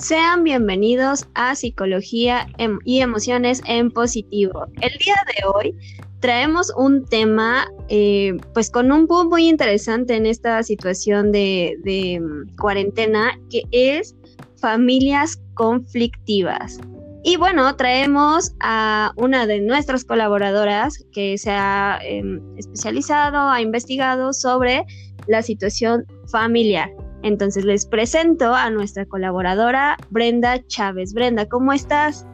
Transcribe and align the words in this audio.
Sean 0.00 0.44
bienvenidos 0.44 1.28
a 1.34 1.54
Psicología 1.54 2.46
em, 2.56 2.78
y 2.86 3.00
Emociones 3.00 3.60
en 3.66 3.90
Positivo. 3.90 4.64
El 4.80 4.96
día 4.98 5.16
de 5.26 5.46
hoy 5.46 5.76
traemos 6.20 6.72
un 6.74 7.04
tema 7.04 7.70
eh, 7.90 8.34
pues 8.54 8.70
con 8.70 8.90
un 8.92 9.06
boom 9.06 9.28
muy 9.28 9.46
interesante 9.46 10.16
en 10.16 10.24
esta 10.24 10.62
situación 10.62 11.32
de, 11.32 12.18
mm, 12.18 12.56
cuarentena 12.56 13.38
que 13.50 13.64
es 13.72 14.16
familias 14.56 15.38
conflictivas. 15.52 16.78
Y 17.22 17.36
bueno, 17.36 17.76
traemos 17.76 18.54
a 18.60 19.12
una 19.16 19.46
de 19.46 19.60
nuestras 19.60 20.04
colaboradoras 20.04 21.04
que 21.12 21.36
se 21.36 21.50
ha 21.50 22.00
em, 22.02 22.40
especializado, 22.56 23.50
ha 23.50 23.60
investigado 23.60 24.32
sobre 24.32 24.86
la 25.26 25.42
situación 25.42 26.06
familiar. 26.32 26.90
Entonces 27.22 27.64
les 27.64 27.86
presento 27.86 28.54
a 28.54 28.70
nuestra 28.70 29.04
colaboradora 29.06 29.96
Brenda 30.10 30.64
Chávez. 30.66 31.12
Brenda, 31.12 31.46
¿cómo 31.46 31.72
estás? 31.72 32.26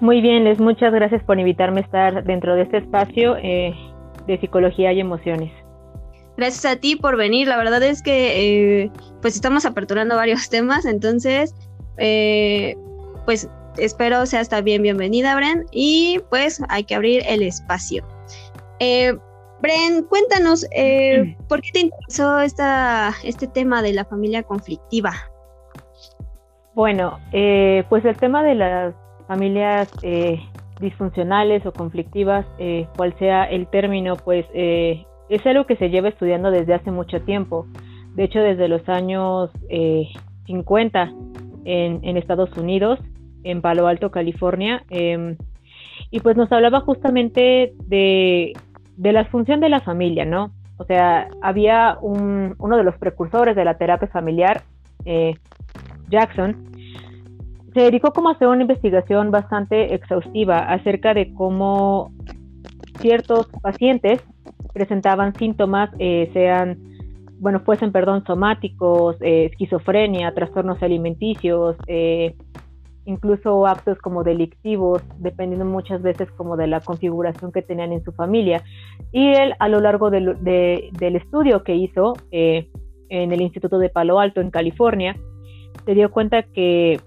Muy 0.00 0.20
bien, 0.20 0.44
Les, 0.44 0.58
muchas 0.58 0.92
gracias 0.92 1.22
por 1.24 1.38
invitarme 1.38 1.80
a 1.80 1.84
estar 1.84 2.24
dentro 2.24 2.54
de 2.54 2.62
este 2.62 2.78
espacio 2.78 3.36
eh, 3.38 3.74
de 4.26 4.38
psicología 4.40 4.92
y 4.92 5.00
emociones. 5.00 5.52
Gracias 6.36 6.66
a 6.66 6.76
ti 6.76 6.96
por 6.96 7.16
venir. 7.16 7.48
La 7.48 7.56
verdad 7.56 7.82
es 7.82 8.02
que 8.02 8.82
eh, 8.82 8.90
pues 9.22 9.34
estamos 9.34 9.64
aperturando 9.64 10.16
varios 10.16 10.48
temas, 10.50 10.84
entonces 10.84 11.54
eh, 11.96 12.76
pues 13.24 13.48
espero 13.78 14.26
sea 14.26 14.40
hasta 14.40 14.60
bien 14.60 14.82
bienvenida, 14.82 15.34
Bren, 15.34 15.64
y 15.72 16.20
pues 16.30 16.62
hay 16.68 16.84
que 16.84 16.94
abrir 16.94 17.22
el 17.26 17.42
espacio. 17.42 18.04
Bren, 19.60 20.04
cuéntanos, 20.04 20.66
eh, 20.74 21.36
¿por 21.48 21.62
qué 21.62 21.70
te 21.72 21.80
interesó 21.80 22.40
esta, 22.40 23.12
este 23.24 23.46
tema 23.46 23.80
de 23.82 23.94
la 23.94 24.04
familia 24.04 24.42
conflictiva? 24.42 25.12
Bueno, 26.74 27.18
eh, 27.32 27.84
pues 27.88 28.04
el 28.04 28.16
tema 28.16 28.42
de 28.42 28.54
las 28.54 28.94
familias 29.26 29.90
eh, 30.02 30.38
disfuncionales 30.78 31.64
o 31.64 31.72
conflictivas, 31.72 32.44
cual 32.96 33.14
sea 33.18 33.44
el 33.44 33.66
término, 33.68 34.16
pues 34.16 34.44
es 34.52 35.46
algo 35.46 35.64
que 35.64 35.76
se 35.76 35.88
lleva 35.88 36.10
estudiando 36.10 36.50
desde 36.50 36.74
hace 36.74 36.90
mucho 36.90 37.22
tiempo. 37.22 37.66
De 38.14 38.24
hecho, 38.24 38.40
desde 38.40 38.68
los 38.68 38.86
años 38.88 39.50
50 40.46 41.12
en, 41.64 42.00
en, 42.02 42.16
Estados 42.16 42.56
Unidos, 42.56 43.00
en 43.42 43.62
Palo 43.62 43.86
Alto, 43.86 44.10
California. 44.10 44.84
Em, 44.90 45.36
y 46.10 46.20
pues 46.20 46.36
nos 46.36 46.50
hablaba 46.52 46.80
justamente 46.80 47.74
de 47.86 48.52
de 48.96 49.12
la 49.12 49.24
función 49.26 49.60
de 49.60 49.68
la 49.68 49.80
familia, 49.80 50.24
¿no? 50.24 50.52
O 50.78 50.84
sea, 50.84 51.28
había 51.40 51.98
un, 52.00 52.54
uno 52.58 52.76
de 52.76 52.84
los 52.84 52.96
precursores 52.96 53.56
de 53.56 53.64
la 53.64 53.78
terapia 53.78 54.08
familiar, 54.08 54.62
eh, 55.04 55.34
Jackson, 56.08 56.56
se 57.72 57.80
dedicó 57.80 58.12
como 58.12 58.28
a 58.28 58.32
hacer 58.32 58.48
una 58.48 58.62
investigación 58.62 59.30
bastante 59.30 59.94
exhaustiva 59.94 60.58
acerca 60.58 61.14
de 61.14 61.32
cómo 61.34 62.10
ciertos 63.00 63.48
pacientes 63.62 64.22
presentaban 64.72 65.34
síntomas, 65.34 65.90
eh, 65.98 66.30
sean, 66.32 66.78
bueno, 67.38 67.60
fuesen, 67.60 67.92
perdón, 67.92 68.24
somáticos, 68.26 69.16
eh, 69.20 69.46
esquizofrenia, 69.50 70.32
trastornos 70.34 70.82
alimenticios, 70.82 71.76
incluso 73.06 73.66
actos 73.66 73.98
como 73.98 74.22
delictivos, 74.22 75.02
dependiendo 75.18 75.64
muchas 75.64 76.02
veces 76.02 76.30
como 76.32 76.56
de 76.56 76.66
la 76.66 76.80
configuración 76.80 77.52
que 77.52 77.62
tenían 77.62 77.92
en 77.92 78.04
su 78.04 78.12
familia. 78.12 78.62
Y 79.12 79.28
él 79.28 79.54
a 79.58 79.68
lo 79.68 79.80
largo 79.80 80.10
del 80.10 81.16
estudio 81.16 81.62
que 81.62 81.74
hizo 81.74 82.14
eh, 82.30 82.68
en 83.08 83.32
el 83.32 83.40
Instituto 83.40 83.78
de 83.78 83.88
Palo 83.88 84.20
Alto 84.20 84.40
en 84.40 84.50
California, 84.50 85.16
se 85.84 85.94
dio 85.94 86.10
cuenta 86.10 86.42
que 86.42 87.00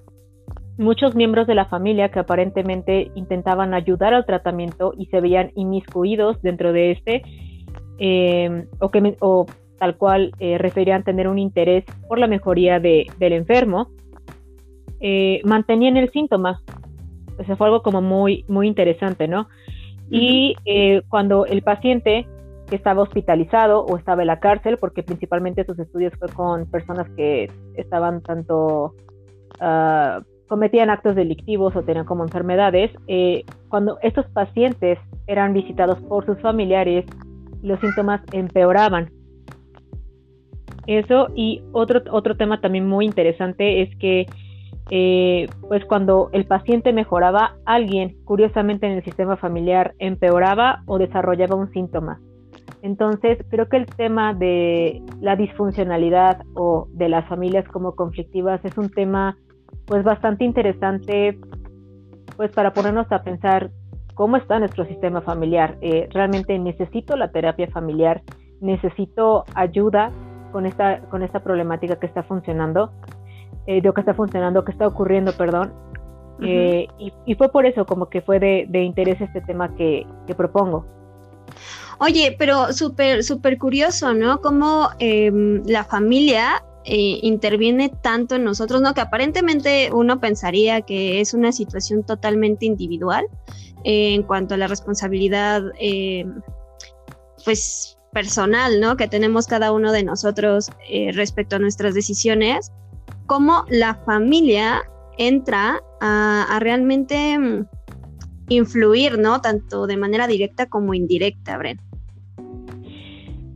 muchos 0.78 1.14
miembros 1.14 1.46
de 1.46 1.56
la 1.56 1.66
familia 1.66 2.10
que 2.10 2.20
aparentemente 2.20 3.12
intentaban 3.16 3.74
ayudar 3.74 4.14
al 4.14 4.26
tratamiento 4.26 4.94
y 4.98 5.08
se 5.08 5.20
veían 5.20 5.52
inmiscuidos 5.56 6.42
dentro 6.42 6.72
de 6.72 6.92
este, 6.92 7.22
eh, 7.98 8.66
o, 8.80 8.90
que, 8.90 9.18
o 9.20 9.46
tal 9.78 9.98
cual 9.98 10.32
eh, 10.40 10.58
referían 10.58 11.04
tener 11.04 11.28
un 11.28 11.38
interés 11.38 11.84
por 12.08 12.18
la 12.18 12.28
mejoría 12.28 12.80
de, 12.80 13.08
del 13.20 13.34
enfermo, 13.34 13.90
eh, 15.00 15.42
mantenían 15.46 15.98
el 15.98 16.12
síntoma. 16.12 16.62
O 17.38 17.44
sea, 17.44 17.56
fue 17.56 17.68
algo 17.68 17.82
como 17.82 18.02
muy, 18.02 18.44
muy 18.48 18.68
interesante, 18.68 19.28
¿no? 19.28 19.48
Y 20.10 20.56
eh, 20.66 21.02
cuando 21.08 21.46
el 21.46 21.62
paciente 21.62 22.28
que 22.70 22.76
estaba 22.76 23.02
hospitalizado 23.02 23.84
o 23.84 23.98
estaba 23.98 24.22
en 24.22 24.28
la 24.28 24.40
cárcel, 24.40 24.78
porque 24.78 25.04
principalmente 25.04 25.66
sus 25.66 25.78
estudios 25.80 26.14
fue 26.18 26.30
con 26.30 26.66
personas 26.68 27.10
que 27.16 27.52
estaban 27.76 28.22
tanto, 28.22 28.94
uh, 29.60 30.22
cometían 30.48 30.90
actos 30.90 31.16
delictivos 31.16 31.76
o 31.76 31.84
tenían 31.84 32.06
como 32.06 32.24
enfermedades, 32.24 32.92
eh, 33.08 33.44
cuando 33.70 33.98
estos 34.02 34.26
pacientes 34.28 35.00
eran 35.28 35.54
visitados 35.54 36.00
por 36.02 36.26
sus 36.26 36.40
familiares, 36.42 37.06
los 37.62 37.80
síntomas 37.80 38.22
empeoraban. 38.32 39.12
Eso 40.88 41.28
y 41.36 41.62
otro, 41.72 42.02
otro 42.12 42.36
tema 42.36 42.62
también 42.62 42.88
muy 42.88 43.06
interesante 43.06 43.82
es 43.82 43.96
que 43.98 44.26
eh, 44.90 45.48
pues 45.68 45.86
cuando 45.86 46.30
el 46.34 46.46
paciente 46.46 46.94
mejoraba, 46.94 47.56
alguien, 47.66 48.18
curiosamente 48.26 48.88
en 48.88 48.94
el 48.94 49.04
sistema 49.04 49.38
familiar, 49.38 49.94
empeoraba 50.00 50.84
o 50.88 50.98
desarrollaba 50.98 51.56
un 51.56 51.72
síntoma. 51.72 52.20
Entonces, 52.82 53.38
creo 53.50 53.68
que 53.68 53.78
el 53.78 53.86
tema 53.86 54.34
de 54.34 55.04
la 55.20 55.36
disfuncionalidad 55.36 56.42
o 56.56 56.88
de 56.92 57.10
las 57.10 57.28
familias 57.28 57.68
como 57.68 57.96
conflictivas 57.96 58.64
es 58.64 58.78
un 58.78 58.90
tema 58.90 59.38
pues 59.86 60.04
bastante 60.04 60.44
interesante 60.44 61.38
pues 62.38 62.52
para 62.52 62.74
ponernos 62.74 63.12
a 63.12 63.22
pensar 63.24 63.70
cómo 64.16 64.38
está 64.38 64.60
nuestro 64.60 64.86
sistema 64.86 65.22
familiar. 65.22 65.78
Eh, 65.82 66.08
realmente 66.12 66.58
necesito 66.58 67.16
la 67.16 67.32
terapia 67.32 67.68
familiar, 67.68 68.22
necesito 68.62 69.44
ayuda 69.56 70.12
con 70.52 70.66
esta, 70.66 71.02
con 71.10 71.22
esta 71.22 71.42
problemática 71.44 71.98
que 71.98 72.06
está 72.06 72.24
funcionando 72.24 72.92
eh, 73.70 73.82
de 73.82 73.88
lo 73.88 73.94
que 73.94 74.02
está 74.02 74.16
funcionando, 74.16 74.66
que 74.66 74.72
está 74.72 74.88
ocurriendo, 74.88 75.32
perdón. 75.34 75.72
Eh, 76.42 76.88
y, 76.98 77.36
fue 77.36 77.52
por 77.52 77.68
eso 77.68 77.86
como 77.86 78.10
que 78.10 78.20
fue 78.20 78.40
de, 78.40 78.82
interés 78.82 79.22
este 79.22 79.42
tema 79.42 79.76
que, 79.76 80.08
propongo. 80.36 80.88
Oye, 82.00 82.36
pero 82.40 82.74
súper, 82.74 83.24
súper 83.24 83.60
curioso, 83.60 84.16
¿no? 84.16 84.42
Cómo 84.42 84.90
em, 84.98 85.62
la 85.68 85.84
familia 85.84 86.64
eh, 86.84 87.20
interviene 87.22 87.90
tanto 87.90 88.38
en 88.38 88.44
nosotros, 88.44 88.82
¿no? 88.82 88.96
Que 88.96 89.02
aparentemente 89.02 89.92
uno 89.94 90.20
pensaría 90.20 90.82
que 90.82 91.22
es 91.22 91.36
una 91.36 91.52
situación 91.52 92.04
totalmente 92.04 92.66
individual 92.66 93.28
en 93.84 94.24
cuanto 94.24 94.56
a 94.56 94.58
la 94.58 94.66
responsabilidad, 94.66 95.62
pues 97.46 98.00
personal, 98.14 98.80
¿no? 98.80 98.98
Que 98.98 99.08
tenemos 99.08 99.46
cada 99.46 99.72
uno 99.72 99.92
de 99.92 100.04
nosotros 100.04 100.72
respecto 101.14 101.58
a 101.58 101.60
nuestras 101.60 101.94
decisiones, 101.94 102.72
cómo 103.30 103.64
la 103.70 103.94
familia 104.08 104.82
entra 105.20 105.82
a, 106.02 106.58
realmente 106.60 107.38
mm, 107.38 107.68
influir, 108.50 109.20
¿no? 109.20 109.40
Tanto 109.40 109.86
de 109.86 109.98
manera 109.98 110.26
directa 110.26 110.66
como 110.66 110.96
indirecta, 110.96 111.58
Bren. 111.60 111.80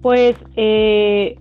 Pues 0.03 0.35
eh, 0.57 1.39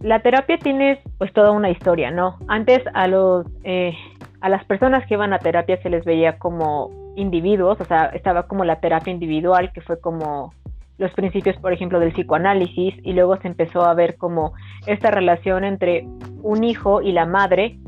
la 0.00 0.20
terapia 0.22 0.58
tiene 0.58 1.00
pues 1.18 1.32
toda 1.32 1.52
una 1.52 1.70
historia, 1.70 2.10
¿no? 2.10 2.36
Antes 2.48 2.82
a 2.94 3.06
los 3.06 3.46
eh, 3.62 3.94
a 4.40 4.48
las 4.48 4.64
personas 4.64 5.06
que 5.06 5.14
iban 5.14 5.32
a 5.32 5.38
terapia 5.38 5.80
se 5.82 5.90
les 5.90 6.04
veía 6.04 6.38
como 6.38 6.90
individuos, 7.14 7.80
o 7.80 7.84
sea, 7.84 8.06
estaba 8.06 8.48
como 8.48 8.64
la 8.64 8.80
terapia 8.80 9.12
individual, 9.12 9.70
que 9.72 9.82
fue 9.82 10.00
como 10.00 10.52
los 10.98 11.12
principios, 11.12 11.56
por 11.56 11.72
ejemplo, 11.72 12.00
del 12.00 12.12
psicoanálisis, 12.12 12.94
y 13.02 13.12
luego 13.12 13.36
se 13.38 13.48
empezó 13.48 13.84
a 13.84 13.94
ver 13.94 14.16
como 14.16 14.52
esta 14.86 15.10
relación 15.10 15.64
entre 15.64 16.06
un 16.42 16.64
hijo 16.64 17.02
y 17.02 17.12
la 17.12 17.26
madre, 17.26 17.78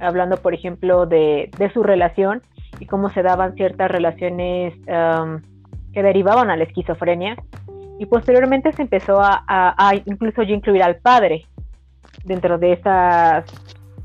hablando, 0.00 0.36
por 0.38 0.54
ejemplo, 0.54 1.06
de, 1.06 1.50
su 1.72 1.82
relación 1.82 2.42
y 2.80 2.86
cómo 2.86 3.10
se 3.10 3.22
daban 3.22 3.54
ciertas 3.54 3.90
relaciones 3.90 4.74
que 5.92 6.02
derivaban 6.02 6.50
a 6.50 6.56
la 6.56 6.64
esquizofrenia. 6.64 7.36
Y 7.98 8.06
posteriormente 8.06 8.72
se 8.72 8.82
empezó 8.82 9.20
a, 9.20 9.92
incluso 10.06 10.42
incluir 10.42 10.82
al 10.82 10.96
padre 10.96 11.46
dentro 12.24 12.58
de 12.58 12.72
esas 12.72 13.44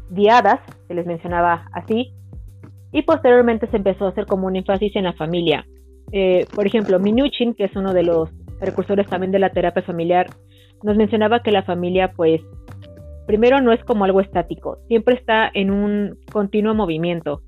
diadas, 0.10 0.60
que 0.88 0.94
les 0.94 1.06
mencionaba 1.06 1.66
así, 1.74 2.14
y 2.92 3.02
posteriormente 3.04 3.68
se 3.68 3.78
empezó 3.78 4.06
a 4.06 4.10
hacer 4.10 4.26
como 4.26 4.48
un 4.48 4.56
énfasis 4.56 4.96
en 4.96 5.06
la 5.06 5.14
familia. 5.14 5.66
Eh, 6.12 6.48
por 6.56 6.66
ejemplo, 6.66 7.00
Minuchin, 7.00 7.54
que 7.54 7.66
es 7.66 7.76
uno 7.76 7.94
de 7.94 8.04
los 8.04 8.32
precursores 8.60 9.08
también 9.08 9.32
de 9.32 9.40
la 9.40 9.50
terapia 9.50 9.84
familiar, 9.84 10.28
nos 10.84 10.98
mencionaba 10.98 11.42
que 11.42 11.52
la 11.52 11.64
familia, 11.64 12.12
pues, 12.16 12.42
primero 13.28 13.62
no 13.62 13.72
es 13.72 13.84
como 13.84 14.06
algo 14.06 14.22
estático, 14.22 14.80
siempre 14.88 15.16
está 15.16 15.50
en 15.54 15.72
un 15.72 16.18
continuo 16.32 16.74
movimiento, 16.74 17.42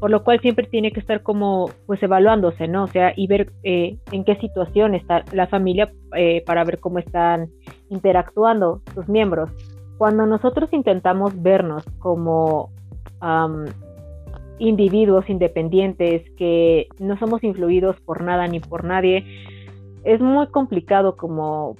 por 0.00 0.10
lo 0.10 0.22
cual 0.22 0.40
siempre 0.40 0.66
tiene 0.66 0.92
que 0.92 1.00
estar 1.00 1.22
como, 1.22 1.70
pues, 1.86 2.02
evaluándose, 2.02 2.68
¿no? 2.68 2.84
O 2.84 2.88
sea, 2.88 3.12
y 3.16 3.26
ver 3.26 3.52
eh, 3.64 3.96
en 4.12 4.24
qué 4.24 4.36
situación 4.36 4.94
está 4.94 5.24
la 5.32 5.46
familia 5.46 5.90
eh, 6.16 6.42
para 6.46 6.64
ver 6.64 6.78
cómo 6.78 6.98
están 6.98 7.48
interactuando 7.90 8.82
sus 8.94 9.08
miembros. 9.08 9.50
Cuando 9.98 10.26
nosotros 10.26 10.72
intentamos 10.72 11.40
vernos 11.42 11.84
como 11.98 12.70
individuos 14.60 15.28
independientes, 15.28 16.22
que 16.36 16.86
no 17.00 17.18
somos 17.18 17.42
influidos 17.42 18.00
por 18.02 18.22
nada 18.22 18.46
ni 18.46 18.60
por 18.60 18.84
nadie, 18.84 19.24
es 20.08 20.20
muy 20.20 20.46
complicado 20.48 21.16
como 21.16 21.76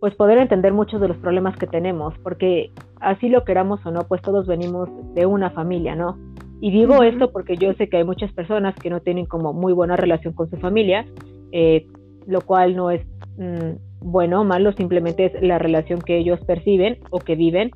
pues 0.00 0.14
poder 0.14 0.38
entender 0.38 0.72
muchos 0.72 1.00
de 1.00 1.08
los 1.08 1.16
problemas 1.16 1.56
que 1.56 1.66
tenemos, 1.66 2.14
porque 2.22 2.70
así 3.00 3.28
lo 3.28 3.44
queramos 3.44 3.84
o 3.84 3.90
no, 3.90 4.04
pues 4.06 4.22
todos 4.22 4.46
venimos 4.46 4.88
de 5.14 5.26
una 5.26 5.50
familia, 5.50 5.96
¿no? 5.96 6.16
Y 6.60 6.70
digo 6.70 7.02
esto 7.02 7.32
porque 7.32 7.56
yo 7.56 7.72
sé 7.74 7.88
que 7.88 7.96
hay 7.96 8.04
muchas 8.04 8.32
personas 8.32 8.76
que 8.76 8.90
no 8.90 9.00
tienen 9.00 9.26
como 9.26 9.52
muy 9.52 9.72
buena 9.72 9.96
relación 9.96 10.34
con 10.34 10.48
su 10.48 10.56
familia, 10.58 11.04
eh, 11.50 11.88
lo 12.26 12.42
cual 12.42 12.76
no 12.76 12.92
es 12.92 13.04
mm, 13.36 14.06
bueno 14.06 14.42
o 14.42 14.44
malo, 14.44 14.72
simplemente 14.72 15.24
es 15.26 15.42
la 15.42 15.58
relación 15.58 16.00
que 16.00 16.18
ellos 16.18 16.38
perciben 16.44 16.98
o 17.10 17.18
que 17.18 17.34
viven, 17.34 17.72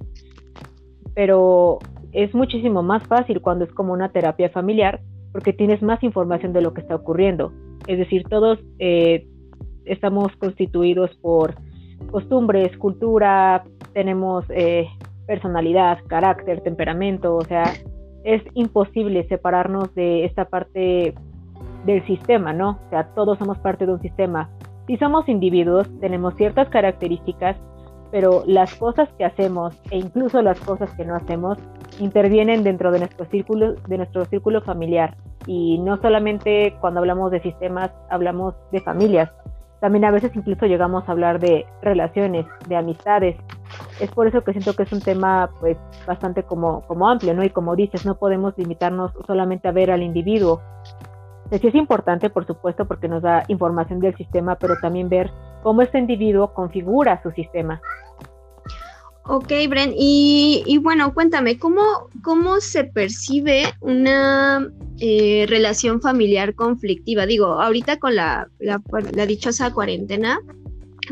pero 1.14 1.80
es 2.12 2.32
muchísimo 2.34 2.84
más 2.84 3.02
fácil 3.08 3.40
cuando 3.40 3.64
es 3.64 3.72
como 3.72 3.92
una 3.92 4.10
terapia 4.10 4.48
familiar 4.50 5.00
porque 5.32 5.52
tienes 5.52 5.82
más 5.82 6.02
información 6.04 6.52
de 6.52 6.60
lo 6.60 6.72
que 6.72 6.82
está 6.82 6.94
ocurriendo. 6.94 7.52
Es 7.86 7.98
decir, 7.98 8.24
todos 8.28 8.60
eh, 8.78 9.26
estamos 9.84 10.34
constituidos 10.36 11.14
por 11.16 11.54
costumbres, 12.10 12.76
cultura, 12.78 13.64
tenemos 13.92 14.44
eh, 14.50 14.86
personalidad, 15.26 15.98
carácter, 16.06 16.60
temperamento, 16.60 17.36
o 17.36 17.44
sea, 17.44 17.64
es 18.24 18.42
imposible 18.54 19.26
separarnos 19.28 19.94
de 19.94 20.24
esta 20.24 20.44
parte 20.44 21.14
del 21.84 22.06
sistema, 22.06 22.52
¿no? 22.52 22.78
O 22.86 22.90
sea, 22.90 23.08
todos 23.14 23.38
somos 23.38 23.58
parte 23.58 23.86
de 23.86 23.92
un 23.92 24.00
sistema. 24.00 24.50
Si 24.86 24.96
somos 24.96 25.28
individuos, 25.28 25.88
tenemos 26.00 26.34
ciertas 26.34 26.68
características, 26.68 27.56
pero 28.10 28.42
las 28.46 28.74
cosas 28.74 29.08
que 29.16 29.24
hacemos 29.24 29.74
e 29.90 29.98
incluso 29.98 30.42
las 30.42 30.60
cosas 30.60 30.90
que 30.94 31.04
no 31.04 31.14
hacemos 31.16 31.58
intervienen 31.98 32.62
dentro 32.62 32.92
de 32.92 33.00
nuestro 33.00 33.24
círculo, 33.26 33.74
de 33.74 33.96
nuestro 33.96 34.24
círculo 34.26 34.60
familiar. 34.62 35.16
Y 35.46 35.78
no 35.78 36.00
solamente 36.00 36.76
cuando 36.80 37.00
hablamos 37.00 37.30
de 37.32 37.40
sistemas, 37.40 37.90
hablamos 38.10 38.54
de 38.70 38.80
familias. 38.80 39.30
También 39.82 40.04
a 40.04 40.12
veces 40.12 40.30
incluso 40.36 40.66
llegamos 40.66 41.08
a 41.08 41.10
hablar 41.10 41.40
de 41.40 41.66
relaciones, 41.82 42.46
de 42.68 42.76
amistades. 42.76 43.34
Es 44.00 44.12
por 44.12 44.28
eso 44.28 44.44
que 44.44 44.52
siento 44.52 44.74
que 44.74 44.84
es 44.84 44.92
un 44.92 45.00
tema 45.00 45.50
pues 45.58 45.76
bastante 46.06 46.44
como, 46.44 46.82
como 46.82 47.08
amplio, 47.08 47.34
¿no? 47.34 47.42
Y 47.42 47.50
como 47.50 47.74
dices, 47.74 48.06
no 48.06 48.14
podemos 48.14 48.56
limitarnos 48.56 49.10
solamente 49.26 49.66
a 49.66 49.72
ver 49.72 49.90
al 49.90 50.04
individuo. 50.04 50.60
Sí 51.50 51.66
es 51.66 51.74
importante, 51.74 52.30
por 52.30 52.46
supuesto, 52.46 52.84
porque 52.84 53.08
nos 53.08 53.22
da 53.24 53.42
información 53.48 53.98
del 53.98 54.16
sistema, 54.16 54.54
pero 54.54 54.76
también 54.80 55.08
ver 55.08 55.32
cómo 55.64 55.82
este 55.82 55.98
individuo 55.98 56.54
configura 56.54 57.20
su 57.20 57.32
sistema. 57.32 57.82
Ok, 59.24 59.52
Bren, 59.68 59.94
y, 59.96 60.78
bueno, 60.82 61.14
cuéntame, 61.14 61.56
¿cómo, 61.56 61.82
¿cómo 62.24 62.60
se 62.60 62.84
percibe 62.84 63.66
una 63.80 64.68
eh, 64.98 65.46
relación 65.48 66.00
familiar 66.00 66.56
conflictiva? 66.56 67.24
Digo, 67.26 67.46
ahorita 67.60 67.98
con 67.98 68.16
la, 68.16 68.48
la, 68.58 69.26
dichosa 69.26 69.72
cuarentena, 69.72 70.40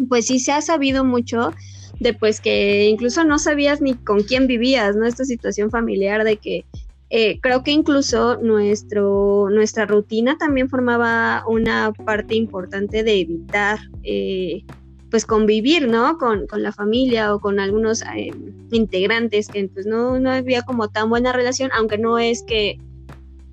pues 0.09 0.27
sí 0.27 0.41
se 0.41 0.51
ha 0.51 0.61
sabido 0.61 1.05
mucho 1.05 1.53
de 2.01 2.13
pues 2.15 2.41
que 2.41 2.89
incluso 2.89 3.25
no 3.25 3.39
sabías 3.39 3.81
ni 3.81 3.95
con 3.95 4.23
quién 4.23 4.49
vivías, 4.49 4.97
¿no? 4.97 5.07
Esta 5.07 5.25
situación 5.25 5.71
familiar 5.71 6.25
de 6.25 6.37
que 6.37 6.65
eh, 7.11 7.39
creo 7.41 7.63
que 7.63 7.73
incluso 7.73 8.39
nuestro, 8.41 9.49
nuestra 9.51 9.85
rutina 9.85 10.37
también 10.39 10.69
formaba 10.69 11.45
una 11.47 11.93
parte 11.93 12.35
importante 12.35 13.03
de 13.03 13.21
evitar 13.21 13.79
eh, 14.03 14.65
pues 15.11 15.27
convivir, 15.27 15.89
¿no? 15.89 16.19
Con, 16.19 16.47
la 16.53 16.73
familia 16.73 17.35
o 17.35 17.41
con 17.41 17.59
algunos 17.59 18.03
eh, 18.03 18.33
integrantes 18.71 19.49
que 19.49 19.69
pues 19.69 19.87
no, 19.87 20.19
no 20.21 20.31
había 20.31 20.63
como 20.63 20.89
tan 20.89 21.11
buena 21.11 21.33
relación, 21.33 21.71
aunque 21.77 21.99
no 21.99 22.19
es 22.19 22.43
que, 22.45 22.79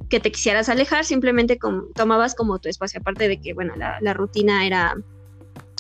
que 0.09 0.19
te 0.19 0.31
quisieras 0.31 0.69
alejar, 0.69 1.03
simplemente 1.03 1.57
tomabas 1.95 2.35
como 2.35 2.59
tu 2.59 2.69
espacio, 2.69 2.99
aparte 2.99 3.27
de 3.27 3.41
que, 3.41 3.53
bueno, 3.53 3.73
la, 3.75 4.13
rutina 4.13 4.65
era 4.65 4.95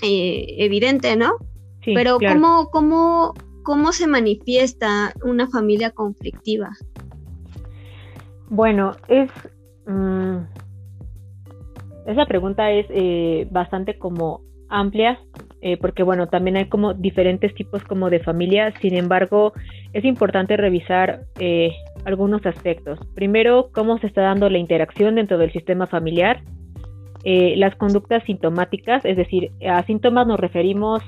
eh, 0.01 0.55
evidente, 0.57 1.15
¿no? 1.15 1.33
Sí, 1.83 1.93
Pero 1.93 2.17
¿cómo, 2.19 2.69
cómo, 2.71 3.33
¿cómo 3.63 3.93
se 3.93 4.07
manifiesta 4.07 5.13
una 5.23 5.47
familia 5.47 5.91
conflictiva? 5.91 6.71
Bueno, 8.49 8.95
es... 9.07 9.29
Mm, 9.85 10.37
esa 12.07 12.25
pregunta 12.25 12.71
es 12.71 12.85
eh, 12.89 13.47
bastante 13.51 13.97
como 13.99 14.41
amplia 14.69 15.19
eh, 15.61 15.77
porque 15.77 16.03
bueno, 16.03 16.27
también 16.27 16.57
hay 16.57 16.65
como 16.65 16.93
diferentes 16.93 17.53
tipos 17.55 17.83
como 17.83 18.09
de 18.09 18.19
familia, 18.19 18.71
sin 18.79 18.95
embargo, 18.95 19.53
es 19.93 20.05
importante 20.05 20.55
revisar 20.55 21.21
eh, 21.39 21.71
algunos 22.05 22.45
aspectos. 22.45 22.99
Primero, 23.15 23.69
cómo 23.73 23.97
se 23.97 24.07
está 24.07 24.21
dando 24.21 24.49
la 24.49 24.59
interacción 24.59 25.15
dentro 25.15 25.37
del 25.37 25.51
sistema 25.51 25.87
familiar, 25.87 26.41
eh, 27.23 27.55
las 27.57 27.75
conductas 27.75 28.23
sintomáticas, 28.25 29.03
es 29.03 29.17
decir, 29.17 29.51
a 29.67 29.83
síntomas 29.83 30.27
nos 30.27 30.39
referimos, 30.39 31.01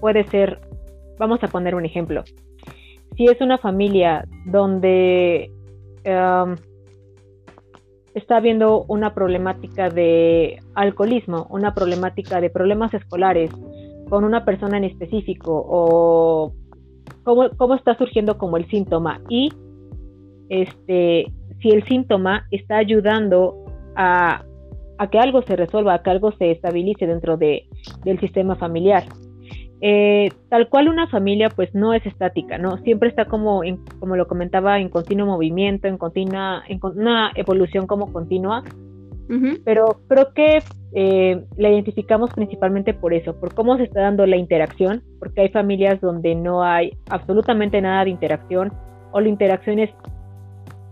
puede 0.00 0.24
ser, 0.28 0.58
vamos 1.18 1.42
a 1.42 1.48
poner 1.48 1.74
un 1.74 1.84
ejemplo, 1.84 2.24
si 3.16 3.26
es 3.26 3.40
una 3.40 3.58
familia 3.58 4.24
donde 4.46 5.50
está 8.18 8.36
habiendo 8.36 8.84
una 8.88 9.14
problemática 9.14 9.88
de 9.88 10.60
alcoholismo, 10.74 11.46
una 11.50 11.74
problemática 11.74 12.40
de 12.40 12.50
problemas 12.50 12.92
escolares 12.94 13.50
con 14.08 14.24
una 14.24 14.44
persona 14.44 14.76
en 14.76 14.84
específico 14.84 15.64
o 15.68 16.52
cómo, 17.24 17.74
está 17.74 17.96
surgiendo 17.96 18.38
como 18.38 18.56
el 18.56 18.68
síntoma 18.68 19.20
y 19.28 19.50
este, 20.48 21.32
si 21.60 21.70
el 21.70 21.84
síntoma 21.84 22.46
está 22.50 22.78
ayudando 22.78 23.64
a, 23.96 24.44
que 25.10 25.18
algo 25.18 25.42
se 25.42 25.56
resuelva, 25.56 25.94
a 25.94 26.02
que 26.02 26.10
algo 26.10 26.32
se 26.32 26.50
estabilice 26.50 27.06
dentro 27.06 27.36
de, 27.36 27.66
del 28.04 28.18
sistema 28.20 28.56
familiar. 28.56 29.04
Eh, 29.80 30.30
tal 30.48 30.68
cual 30.68 30.88
una 30.88 31.06
familia 31.06 31.50
pues 31.50 31.72
no 31.72 31.94
es 31.94 32.04
estática, 32.04 32.58
¿no? 32.58 32.78
Siempre 32.78 33.08
está 33.08 33.26
como, 33.26 33.62
como 34.00 34.16
lo 34.16 34.26
comentaba, 34.26 34.80
en 34.80 34.88
continuo 34.88 35.26
movimiento, 35.26 35.86
en 35.86 35.98
continua, 35.98 36.64
en 36.66 36.80
una 36.82 37.30
evolución 37.36 37.86
como 37.86 38.12
continua, 38.12 38.64
pero 39.64 40.00
creo 40.08 40.32
que 40.32 40.62
eh, 40.94 41.44
la 41.58 41.68
identificamos 41.68 42.30
principalmente 42.32 42.94
por 42.94 43.12
eso, 43.12 43.38
por 43.38 43.54
cómo 43.54 43.76
se 43.76 43.84
está 43.84 44.00
dando 44.00 44.26
la 44.26 44.36
interacción, 44.36 45.02
porque 45.18 45.42
hay 45.42 45.48
familias 45.50 46.00
donde 46.00 46.34
no 46.34 46.64
hay 46.64 46.96
absolutamente 47.10 47.80
nada 47.80 48.04
de 48.04 48.10
interacción 48.10 48.72
o 49.12 49.20
la 49.20 49.28
interacción 49.28 49.78
es 49.80 49.90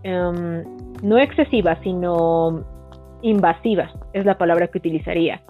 em, 0.02 0.62
no 1.02 1.18
excesiva, 1.18 1.78
sino 1.82 2.62
invasiva, 3.22 3.90
es 4.12 4.25
la 4.26 4.37
palabra 4.37 4.68
que 4.68 4.78
utilizaría. 4.78 5.42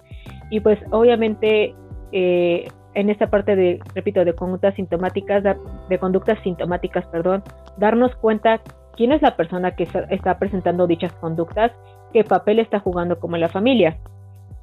Y 0.49 0.61
pues 0.61 0.79
obviamente 0.91 1.75
eh, 2.13 2.67
en 2.93 3.09
esta 3.09 3.27
parte 3.29 3.55
de, 3.55 3.79
repito, 3.93 4.23
de 4.25 4.33
conductas 4.33 4.75
sintomáticas, 4.75 5.43
de 5.89 5.99
conductas 5.99 6.39
sintomáticas, 6.43 7.05
perdón, 7.07 7.43
darnos 7.77 8.15
cuenta 8.15 8.61
quién 8.95 9.11
es 9.11 9.21
la 9.21 9.35
persona 9.35 9.75
que 9.75 9.87
está 10.09 10.39
presentando 10.39 10.87
dichas 10.87 11.13
conductas, 11.13 11.71
qué 12.11 12.23
papel 12.23 12.59
está 12.59 12.79
jugando 12.79 13.19
como 13.19 13.37
la 13.37 13.49
familia. 13.49 13.97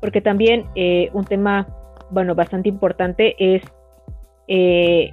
Porque 0.01 0.21
también 0.21 0.67
eh, 0.75 1.11
un 1.15 1.25
tema, 1.25 1.67
bueno, 2.11 2.35
bastante 2.35 2.69
importante 2.69 3.37
es 3.39 3.63
eh, 4.49 5.13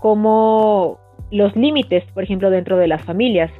cómo 0.00 0.98
los 1.30 1.54
límites, 1.54 2.04
por 2.12 2.24
ejemplo, 2.24 2.50
dentro 2.50 2.76
de 2.76 2.88
las 2.88 3.02
familias. 3.02 3.50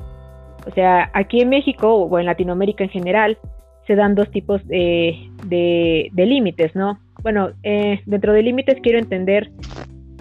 O 0.66 0.72
sea, 0.72 1.10
aquí 1.14 1.40
en 1.40 1.48
México 1.48 1.94
o 1.94 2.18
en 2.18 2.26
Latinoamérica 2.26 2.84
en 2.84 2.90
general, 2.90 3.38
se 3.86 3.94
dan 3.94 4.14
dos 4.14 4.30
tipos 4.30 4.66
de, 4.66 5.30
de 5.44 6.26
límites, 6.26 6.74
¿no? 6.74 6.98
Bueno, 7.22 7.50
eh, 7.62 8.00
dentro 8.06 8.32
de 8.32 8.42
límites 8.42 8.78
quiero 8.82 8.98
entender, 8.98 9.50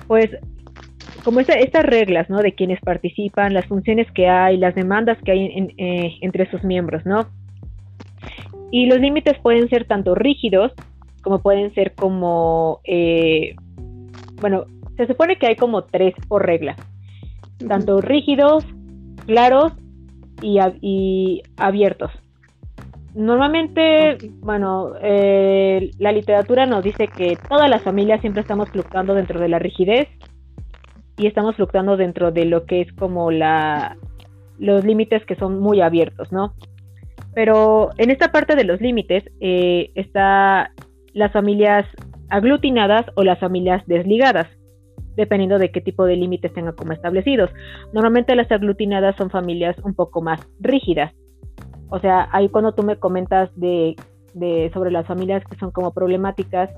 pues, 0.08 0.30
como 1.24 1.40
estas 1.40 1.86
reglas, 1.86 2.30
¿no? 2.30 2.42
De 2.42 2.54
quienes 2.54 2.80
participan, 2.82 3.54
las 3.54 3.66
funciones 3.66 4.10
que 4.12 4.28
hay, 4.28 4.58
las 4.58 4.76
demandas 4.76 5.18
que 5.24 5.32
hay 5.32 5.74
eh, 5.78 6.18
entre 6.22 6.50
sus 6.50 6.64
miembros, 6.64 7.06
¿no? 7.06 7.28
Y 8.72 8.86
los 8.86 9.00
límites 9.00 9.38
pueden 9.40 9.68
ser 9.70 9.86
tanto 9.86 10.16
rígidos 10.16 10.74
como 11.22 11.40
pueden 11.40 11.74
ser 11.74 11.96
como, 11.96 12.80
eh, 12.86 13.56
bueno, 14.42 14.66
se 14.98 15.08
supone 15.08 15.38
que 15.38 15.48
hay 15.48 15.56
como 15.56 15.84
tres 15.84 16.14
por 16.28 16.46
regla, 16.46 16.76
tanto 17.68 18.02
rígidos, 18.02 18.66
claros 19.26 19.74
y, 20.42 20.60
y 20.82 21.44
abiertos. 21.58 22.12
Normalmente, 23.16 24.18
bueno, 24.40 24.94
eh, 25.02 25.92
la 25.98 26.12
literatura 26.12 26.66
nos 26.66 26.84
dice 26.84 27.08
que 27.08 27.38
todas 27.50 27.70
las 27.70 27.82
familias 27.82 28.22
siempre 28.22 28.42
estamos 28.42 28.70
fluctuando 28.70 29.16
dentro 29.16 29.40
de 29.40 29.50
la 29.50 29.60
rigidez 29.60 30.08
y 31.18 31.28
estamos 31.28 31.56
fluctuando 31.56 31.98
dentro 31.98 32.32
de 32.32 32.46
lo 32.46 32.66
que 32.66 32.82
es 32.82 32.94
como 32.94 33.32
la 33.32 33.98
los 34.60 34.84
límites 34.84 35.26
que 35.26 35.36
son 35.36 35.60
muy 35.60 35.82
abiertos, 35.82 36.32
¿no? 36.32 36.54
Pero 37.34 37.90
en 37.98 38.12
esta 38.12 38.32
parte 38.32 38.56
de 38.56 38.66
los 38.66 38.82
límites 38.82 39.24
eh, 39.40 39.92
está 39.96 40.72
las 41.14 41.32
familias 41.32 41.86
aglutinadas 42.30 43.06
o 43.16 43.24
las 43.24 43.40
familias 43.40 43.84
desligadas. 43.88 44.48
dependiendo 45.16 45.60
de 45.60 45.70
qué 45.70 45.82
tipo 45.82 46.06
de 46.06 46.16
límites 46.16 46.54
tengan 46.54 46.76
como 46.76 46.94
establecidos. 46.94 47.50
Normalmente 47.92 48.36
las 48.36 48.50
aglutinadas 48.52 49.18
son 49.18 49.30
familias 49.30 49.76
un 49.84 49.94
poco 49.94 50.22
más 50.22 50.40
rígidas. 50.62 51.14
O 51.90 52.00
sea, 52.00 52.30
ahí 52.32 52.50
cuando 52.50 52.74
tú 52.74 52.84
me 52.84 52.98
comentas 52.98 53.50
de, 53.56 53.96
de 54.34 54.70
sobre 54.74 54.92
las 54.92 55.08
familias 55.08 55.44
que 55.46 55.58
son 55.58 55.72
como 55.72 55.92
problemáticas, 55.92 56.70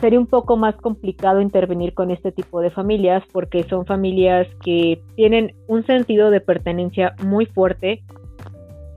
sería 0.00 0.18
un 0.18 0.26
poco 0.26 0.56
más 0.56 0.74
complicado 0.76 1.40
intervenir 1.40 1.94
con 1.94 2.10
este 2.10 2.32
tipo 2.32 2.60
de 2.60 2.70
familias 2.70 3.22
porque 3.32 3.64
son 3.64 3.84
familias 3.84 4.48
que 4.64 5.02
tienen 5.14 5.54
un 5.66 5.84
sentido 5.84 6.30
de 6.30 6.40
pertenencia 6.40 7.14
muy 7.22 7.46
fuerte 7.46 8.02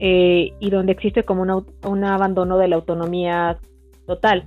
eh, 0.00 0.52
y 0.58 0.70
donde 0.70 0.92
existe 0.92 1.24
como 1.24 1.42
un 1.82 2.04
abandono 2.04 2.58
de 2.58 2.68
la 2.68 2.76
autonomía 2.76 3.58
total. 4.06 4.44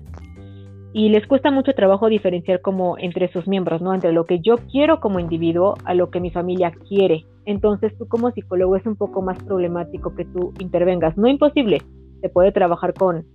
Y 0.94 1.10
les 1.10 1.28
cuesta 1.28 1.52
mucho 1.52 1.74
trabajo 1.74 2.10
diferenciar 2.10 2.62
como 2.62 2.98
entre 2.98 3.32
sus 3.32 3.48
miembros, 3.48 3.82
¿no? 3.82 3.94
Entre 3.94 4.12
lo 4.12 4.26
que 4.26 4.40
yo 4.40 4.56
quiero 4.72 5.00
como 5.00 5.20
individuo 5.20 5.76
a 5.86 5.94
lo 5.94 6.10
que 6.10 6.20
mi 6.20 6.32
familia 6.32 6.72
quiere. 6.88 7.26
Entonces 7.48 7.98
tú 7.98 8.08
como 8.08 8.30
psicólogo 8.32 8.76
es 8.76 8.86
un 8.86 8.98
poco 8.98 9.22
más 9.22 9.42
problemático 9.44 10.14
que 10.14 10.26
tú 10.26 10.54
intervengas. 10.60 11.18
No 11.18 11.28
imposible, 11.28 11.82
se 12.22 12.30
puede 12.30 12.52
trabajar 12.52 12.94
con, 12.94 13.26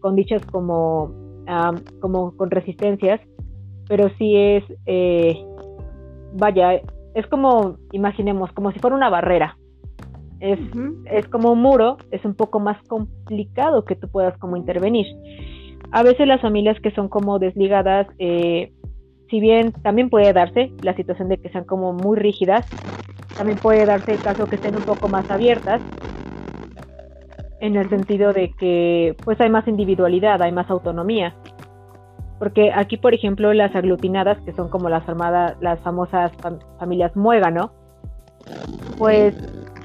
con 0.00 0.16
dichas 0.16 0.44
como 0.46 1.14
como 2.00 2.36
con 2.36 2.50
resistencias, 2.50 3.20
pero 3.88 4.08
sí 4.18 4.36
es, 4.36 4.64
eh, 4.86 5.36
vaya, 6.34 6.80
es 7.14 7.26
como, 7.26 7.76
imaginemos, 7.92 8.52
como 8.52 8.70
si 8.72 8.78
fuera 8.78 8.94
una 8.94 9.10
barrera. 9.10 9.56
Es, 10.38 10.58
es 11.06 11.26
como 11.28 11.52
un 11.52 11.60
muro, 11.60 11.96
es 12.12 12.24
un 12.24 12.34
poco 12.34 12.60
más 12.60 12.80
complicado 12.84 13.84
que 13.84 13.96
tú 13.96 14.08
puedas 14.08 14.38
como 14.38 14.56
intervenir. 14.56 15.06
A 15.90 16.02
veces 16.02 16.28
las 16.28 16.40
familias 16.40 16.78
que 16.80 16.92
son 16.92 17.08
como 17.08 17.38
desligadas, 17.38 18.06
eh, 18.18 18.72
si 19.30 19.40
bien 19.40 19.72
también 19.72 20.10
puede 20.10 20.32
darse 20.32 20.72
la 20.82 20.94
situación 20.94 21.28
de 21.28 21.38
que 21.38 21.48
sean 21.50 21.64
como 21.64 21.92
muy 21.92 22.18
rígidas, 22.18 22.66
también 23.36 23.58
puede 23.58 23.86
darse 23.86 24.12
el 24.12 24.20
caso 24.20 24.46
que 24.46 24.56
estén 24.56 24.76
un 24.76 24.82
poco 24.82 25.08
más 25.08 25.30
abiertas, 25.30 25.80
en 27.60 27.76
el 27.76 27.88
sentido 27.88 28.32
de 28.32 28.52
que 28.58 29.16
pues 29.24 29.40
hay 29.40 29.50
más 29.50 29.68
individualidad, 29.68 30.42
hay 30.42 30.52
más 30.52 30.68
autonomía. 30.70 31.34
Porque 32.38 32.72
aquí, 32.74 32.96
por 32.96 33.12
ejemplo, 33.12 33.52
las 33.52 33.74
aglutinadas, 33.76 34.40
que 34.40 34.52
son 34.52 34.70
como 34.70 34.88
las 34.88 35.06
armadas, 35.08 35.56
las 35.60 35.78
famosas 35.80 36.32
familias 36.78 37.14
muégano, 37.14 37.70
pues 38.96 39.34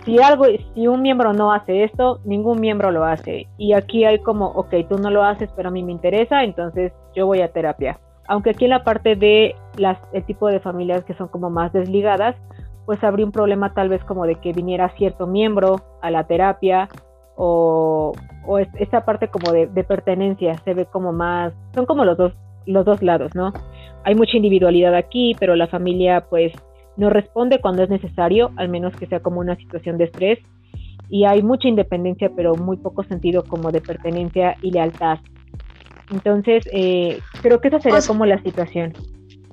si 0.05 0.21
algo, 0.21 0.45
si 0.73 0.87
un 0.87 1.01
miembro 1.01 1.33
no 1.33 1.51
hace 1.51 1.83
esto, 1.83 2.21
ningún 2.23 2.61
miembro 2.61 2.91
lo 2.91 3.03
hace. 3.03 3.47
Y 3.57 3.73
aquí 3.73 4.05
hay 4.05 4.19
como, 4.19 4.47
ok, 4.47 4.73
tú 4.89 4.97
no 4.97 5.09
lo 5.09 5.23
haces, 5.23 5.49
pero 5.55 5.67
a 5.67 5.71
mí 5.71 5.83
me 5.83 5.91
interesa, 5.91 6.43
entonces 6.43 6.93
yo 7.13 7.25
voy 7.25 7.41
a 7.41 7.51
terapia. 7.51 7.99
Aunque 8.27 8.51
aquí 8.51 8.65
en 8.65 8.71
la 8.71 8.83
parte 8.83 9.15
de 9.15 9.55
las, 9.77 9.97
el 10.13 10.23
tipo 10.25 10.47
de 10.47 10.59
familias 10.59 11.03
que 11.03 11.13
son 11.13 11.27
como 11.27 11.49
más 11.49 11.71
desligadas, 11.73 12.35
pues 12.85 13.03
habría 13.03 13.25
un 13.25 13.31
problema 13.31 13.73
tal 13.73 13.89
vez 13.89 14.03
como 14.03 14.25
de 14.25 14.35
que 14.35 14.53
viniera 14.53 14.89
cierto 14.97 15.27
miembro 15.27 15.77
a 16.01 16.11
la 16.11 16.25
terapia 16.25 16.87
o, 17.35 18.13
o 18.45 18.59
esa 18.59 19.05
parte 19.05 19.27
como 19.27 19.51
de, 19.51 19.67
pertenencia 19.83 20.55
se 20.63 20.73
ve 20.73 20.85
como 20.85 21.11
más, 21.11 21.53
son 21.73 21.85
como 21.85 22.05
los 22.05 22.17
dos, 22.17 22.33
los 22.65 22.85
dos 22.85 23.01
lados, 23.01 23.33
¿no? 23.35 23.51
Hay 24.03 24.15
mucha 24.15 24.37
individualidad 24.37 24.95
aquí, 24.95 25.35
pero 25.39 25.55
la 25.55 25.67
familia 25.67 26.25
pues 26.29 26.53
no 26.95 27.09
responde 27.09 27.59
cuando 27.59 27.83
es 27.83 27.89
necesario, 27.89 28.51
al 28.55 28.69
menos 28.69 28.95
que 28.95 29.07
sea 29.07 29.19
como 29.19 29.39
una 29.39 29.55
situación 29.55 29.97
de 29.97 30.05
estrés, 30.05 30.39
y 31.09 31.25
hay 31.25 31.43
mucha 31.43 31.67
independencia, 31.67 32.31
pero 32.35 32.55
muy 32.55 32.77
poco 32.77 33.03
sentido 33.03 33.43
como 33.43 33.71
de 33.71 33.81
pertenencia 33.81 34.55
y 34.61 34.71
lealtad. 34.71 35.19
Entonces, 36.11 36.67
eh, 36.71 37.19
creo 37.41 37.59
que 37.61 37.69
esa 37.69 37.79
sería 37.79 37.99
como 38.05 38.25
la 38.25 38.41
situación. 38.43 38.93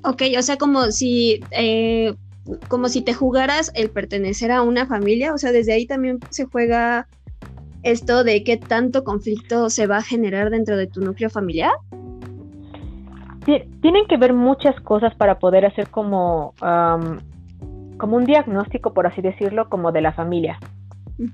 Ok, 0.03 0.23
o 0.37 0.41
sea, 0.41 0.57
como 0.57 0.91
si, 0.91 1.39
eh, 1.51 2.13
como 2.67 2.89
si 2.89 3.01
te 3.01 3.13
jugaras 3.13 3.71
el 3.73 3.89
pertenecer 3.89 4.51
a 4.51 4.61
una 4.61 4.85
familia, 4.85 5.33
o 5.33 5.37
sea, 5.37 5.51
desde 5.51 5.73
ahí 5.73 5.85
también 5.85 6.19
se 6.29 6.45
juega 6.45 7.07
esto 7.83 8.23
de 8.23 8.43
qué 8.43 8.57
tanto 8.57 9.03
conflicto 9.03 9.69
se 9.69 9.87
va 9.87 9.97
a 9.97 10.01
generar 10.01 10.49
dentro 10.49 10.77
de 10.77 10.87
tu 10.87 11.01
núcleo 11.01 11.29
familiar? 11.29 11.71
Tienen 13.45 14.05
que 14.07 14.15
ver 14.15 14.33
muchas 14.33 14.79
cosas 14.81 15.13
para 15.15 15.37
poder 15.37 15.65
hacer 15.65 15.89
como, 15.89 16.53
como 17.97 18.15
un 18.15 18.25
diagnóstico, 18.25 18.93
por 18.93 19.05
así 19.05 19.21
decirlo, 19.21 19.69
como 19.69 19.91
de 19.91 20.01
la 20.01 20.13
familia. 20.13 20.59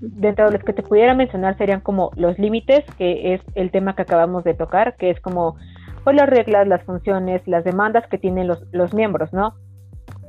Dentro 0.01 0.46
de 0.46 0.51
los 0.51 0.63
que 0.63 0.74
te 0.74 0.84
pudiera 0.84 1.13
mencionar 1.13 1.58
serían 1.58 1.81
como 1.81 2.12
los 2.15 2.38
límites, 2.38 2.84
que 2.98 3.34
es 3.34 3.41
el 3.55 3.72
tema 3.72 3.96
que 3.96 4.03
acabamos 4.03 4.43
de 4.43 4.53
tocar, 4.53 4.96
que 4.98 5.10
es 5.10 5.19
como 5.19 5.55
pues, 6.03 6.15
las 6.15 6.29
reglas, 6.29 6.67
las 6.67 6.84
funciones, 6.84 7.41
las 7.48 7.63
demandas 7.63 8.05
que 8.08 8.17
tienen 8.17 8.48
los, 8.48 8.63
los 8.72 8.93
miembros, 8.93 9.31
¿no? 9.34 9.53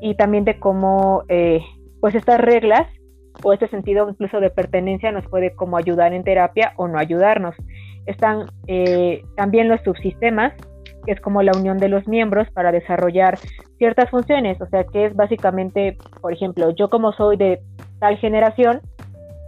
Y 0.00 0.14
también 0.14 0.44
de 0.44 0.58
cómo, 0.58 1.24
eh, 1.28 1.60
pues 2.00 2.14
estas 2.14 2.40
reglas 2.40 2.86
o 3.42 3.52
este 3.52 3.68
sentido 3.68 4.08
incluso 4.08 4.40
de 4.40 4.50
pertenencia 4.50 5.12
nos 5.12 5.26
puede 5.28 5.54
como 5.54 5.76
ayudar 5.76 6.12
en 6.12 6.24
terapia 6.24 6.72
o 6.76 6.88
no 6.88 6.98
ayudarnos. 6.98 7.54
Están 8.06 8.46
eh, 8.66 9.22
también 9.36 9.68
los 9.68 9.80
subsistemas, 9.82 10.52
que 11.04 11.12
es 11.12 11.20
como 11.20 11.42
la 11.42 11.52
unión 11.52 11.78
de 11.78 11.88
los 11.88 12.06
miembros 12.06 12.48
para 12.50 12.72
desarrollar 12.72 13.38
ciertas 13.78 14.10
funciones, 14.10 14.60
o 14.60 14.66
sea 14.66 14.84
que 14.84 15.06
es 15.06 15.16
básicamente, 15.16 15.96
por 16.20 16.32
ejemplo, 16.32 16.70
yo 16.70 16.90
como 16.90 17.12
soy 17.12 17.36
de 17.36 17.60
tal 18.00 18.16
generación, 18.18 18.80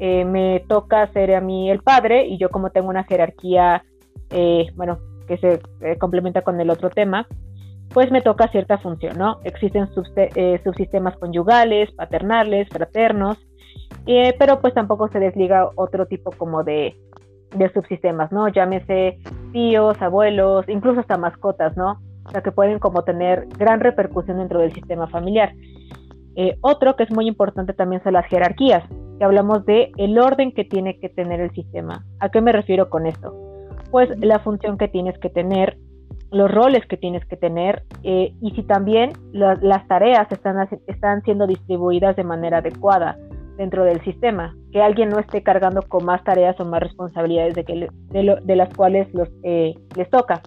eh, 0.05 0.25
me 0.25 0.65
toca 0.67 1.07
ser 1.13 1.33
a 1.33 1.41
mí 1.41 1.71
el 1.71 1.81
padre 1.81 2.27
y 2.27 2.37
yo 2.37 2.49
como 2.49 2.71
tengo 2.71 2.89
una 2.89 3.05
jerarquía, 3.05 3.85
eh, 4.31 4.67
bueno, 4.75 4.99
que 5.29 5.39
se 5.39 5.61
complementa 5.99 6.43
con 6.43 6.61
el 6.61 6.71
otro 6.71 6.91
tema, 6.91 7.29
pues 7.95 8.11
me 8.11 8.21
toca 8.21 8.49
cierta 8.49 8.79
función, 8.79 9.17
¿no? 9.17 9.39
Existen 9.45 9.87
subsistemas 9.95 11.17
conyugales, 11.19 11.93
paternales, 11.93 12.69
fraternos, 12.69 13.39
eh, 14.09 14.35
pero 14.41 14.61
pues 14.61 14.75
tampoco 14.75 15.07
se 15.07 15.21
desliga 15.21 15.71
otro 15.77 16.07
tipo 16.07 16.33
como 16.33 16.65
de, 16.65 16.97
subsistemas, 17.73 18.33
¿no? 18.33 18.49
Llámese 18.49 19.21
tíos, 19.53 20.03
abuelos, 20.03 20.69
incluso 20.69 20.99
hasta 20.99 21.17
mascotas, 21.17 21.77
¿no? 21.77 22.01
O 22.25 22.31
sea, 22.33 22.43
que 22.43 22.51
pueden 22.51 22.81
como 22.81 23.05
tener 23.05 23.47
gran 23.57 23.79
repercusión 23.79 24.39
dentro 24.39 24.59
del 24.59 24.73
sistema 24.73 25.07
familiar. 25.07 25.53
Eh, 26.35 26.57
otro 26.61 26.97
que 26.97 27.05
es 27.05 27.13
muy 27.13 27.29
importante 27.29 27.73
también 27.73 28.03
son 28.03 28.15
las 28.15 28.27
jerarquías, 28.27 28.83
que 29.23 29.27
hablamos 29.27 29.65
de 29.67 29.93
el 29.99 30.19
orden 30.19 30.51
que 30.51 30.65
tiene 30.65 30.99
que 30.99 31.09
tener 31.09 31.41
el 31.41 31.53
sistema. 31.53 32.05
¿A 32.19 32.29
qué 32.31 32.41
me 32.41 32.51
refiero 32.51 32.91
con 32.91 33.07
esto? 33.07 33.33
Pues 33.93 34.11
la 34.19 34.41
función 34.41 34.77
que 34.77 34.89
tienes 34.89 35.17
que 35.21 35.31
tener, 35.31 35.79
los 36.33 36.51
roles 36.51 36.85
que 36.87 36.97
tienes 36.97 37.25
que 37.27 37.37
tener 37.37 37.85
eh, 38.03 38.35
y 38.41 38.51
si 38.51 38.65
también 38.65 39.13
las 39.33 39.87
tareas 39.87 40.27
están, 40.33 40.69
están 40.89 41.23
siendo 41.23 41.47
distribuidas 41.47 42.17
de 42.17 42.25
manera 42.25 42.59
adecuada 42.59 43.17
dentro 43.57 43.85
del 43.85 44.03
sistema, 44.03 44.57
que 44.73 44.83
alguien 44.83 45.11
no 45.11 45.21
esté 45.21 45.45
cargando 45.45 45.83
con 45.83 46.05
más 46.05 46.25
tareas 46.25 46.59
o 46.59 46.65
más 46.65 46.83
responsabilidades 46.83 47.55
de, 47.55 47.65
que 47.65 47.89
de, 48.11 48.57
las 48.57 48.75
cuales 48.75 49.07
los, 49.15 49.29
eh, 49.45 49.73
les 49.97 50.11
toca. 50.11 50.43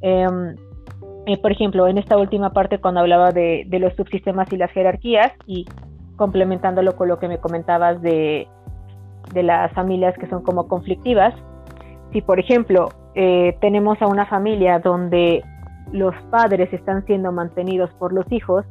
Em, 0.00 0.56
eh, 1.28 1.36
por 1.36 1.52
ejemplo, 1.52 1.86
en 1.86 1.98
esta 1.98 2.16
última 2.16 2.54
parte 2.54 2.80
cuando 2.80 3.00
hablaba 3.00 3.32
de, 3.32 3.68
los 3.70 3.94
subsistemas 3.94 4.52
y 4.52 4.56
las 4.56 4.72
jerarquías 4.72 5.30
y 5.46 5.66
complementándolo 6.18 6.94
con 6.96 7.08
lo 7.08 7.18
que 7.18 7.28
me 7.28 7.38
comentabas 7.38 8.02
de, 8.02 8.46
de 9.32 9.42
las 9.42 9.72
familias 9.72 10.14
que 10.18 10.28
son 10.28 10.42
como 10.42 10.68
conflictivas, 10.68 11.34
si 12.12 12.20
por 12.20 12.38
ejemplo 12.38 12.90
eh, 13.14 13.56
tenemos 13.60 14.00
a 14.02 14.06
una 14.06 14.26
familia 14.26 14.78
donde 14.78 15.42
los 15.92 16.14
padres 16.30 16.70
están 16.72 17.04
siendo 17.06 17.32
mantenidos 17.32 17.90
por 17.98 18.12
los 18.12 18.30
hijos, 18.30 18.66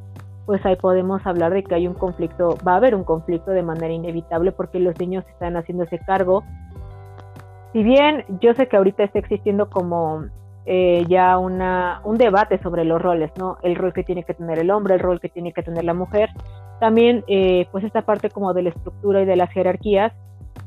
pues 0.45 0.65
ahí 0.65 0.75
podemos 0.75 1.25
hablar 1.25 1.53
de 1.53 1.63
que 1.63 1.75
hay 1.75 1.87
un 1.87 1.93
conflicto, 1.93 2.57
va 2.65 2.73
a 2.73 2.75
haber 2.77 2.95
un 2.95 3.03
conflicto 3.03 3.51
de 3.51 3.63
manera 3.63 3.93
inevitable 3.93 4.51
porque 4.51 4.79
los 4.79 4.97
niños 4.99 5.25
están 5.27 5.57
haciendo 5.57 5.83
ese 5.83 5.99
cargo. 5.99 6.43
Si 7.73 7.83
bien 7.83 8.23
yo 8.39 8.53
sé 8.53 8.67
que 8.67 8.77
ahorita 8.77 9.03
está 9.03 9.19
existiendo 9.19 9.69
como 9.69 10.25
eh, 10.65 11.05
ya 11.09 11.37
una, 11.37 12.01
un 12.05 12.17
debate 12.17 12.59
sobre 12.59 12.85
los 12.85 13.01
roles, 13.01 13.31
¿no? 13.37 13.57
El 13.61 13.75
rol 13.75 13.93
que 13.93 14.03
tiene 14.03 14.23
que 14.23 14.33
tener 14.33 14.57
el 14.59 14.71
hombre, 14.71 14.95
el 14.95 15.01
rol 15.01 15.19
que 15.19 15.29
tiene 15.29 15.51
que 15.51 15.63
tener 15.63 15.83
la 15.83 15.93
mujer. 15.93 16.29
También, 16.79 17.23
eh, 17.27 17.67
pues 17.71 17.83
esta 17.83 18.03
parte 18.03 18.29
como 18.29 18.53
de 18.53 18.63
la 18.63 18.69
estructura 18.69 19.21
y 19.21 19.25
de 19.25 19.35
las 19.35 19.51
jerarquías, 19.51 20.13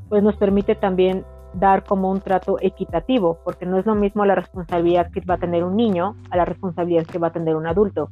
pues 0.09 0.23
nos 0.23 0.37
permite 0.37 0.75
también 0.75 1.25
dar 1.55 1.85
como 1.85 2.11
un 2.11 2.21
trato 2.21 2.59
equitativo, 2.61 3.39
porque 3.45 3.67
no 3.67 3.79
es 3.79 3.87
lo 3.87 3.95
mismo 3.95 4.25
la 4.25 4.35
responsabilidad 4.35 5.11
que 5.11 5.21
va 5.21 5.35
a 5.35 5.39
tener 5.39 5.65
un 5.65 5.77
niño 5.77 6.17
a 6.31 6.37
la 6.37 6.45
responsabilidad 6.45 7.07
que 7.07 7.19
va 7.19 7.29
a 7.29 7.33
tener 7.33 7.57
un 7.57 7.67
adulto. 7.67 8.11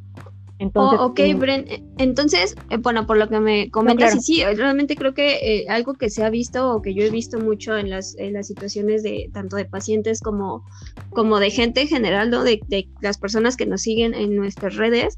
Entonces, 0.61 0.99
oh, 1.01 1.07
ok, 1.07 1.21
Bren, 1.37 1.67
eh, 1.69 1.85
entonces, 1.99 2.57
eh, 2.71 2.79
bueno, 2.79 3.07
por 3.07 3.17
lo 3.17 3.29
que 3.29 3.39
me 3.39 3.71
comentas, 3.71 4.13
sí, 4.15 4.21
sí, 4.21 4.45
realmente 4.45 4.97
creo 4.97 5.15
que 5.15 5.37
eh, 5.37 5.67
algo 5.69 5.95
que 5.95 6.11
se 6.11 6.25
ha 6.25 6.31
visto 6.31 6.75
o 6.75 6.83
que 6.83 6.95
yo 6.95 7.05
he 7.05 7.11
visto 7.11 7.39
mucho 7.39 7.77
en 7.77 7.91
las, 7.91 8.17
en 8.19 8.33
las 8.33 8.49
situaciones 8.49 9.05
de 9.05 9.31
tanto 9.33 9.55
de 9.55 9.67
pacientes 9.67 10.21
como, 10.21 10.65
como 11.11 11.39
de 11.39 11.51
gente 11.51 11.83
en 11.83 11.89
general, 11.89 12.31
¿no? 12.31 12.43
De, 12.43 12.61
de 12.67 12.89
las 13.01 13.19
personas 13.19 13.57
que 13.57 13.67
nos 13.67 13.83
siguen 13.83 14.15
en 14.15 14.35
nuestras 14.35 14.75
redes, 14.75 15.17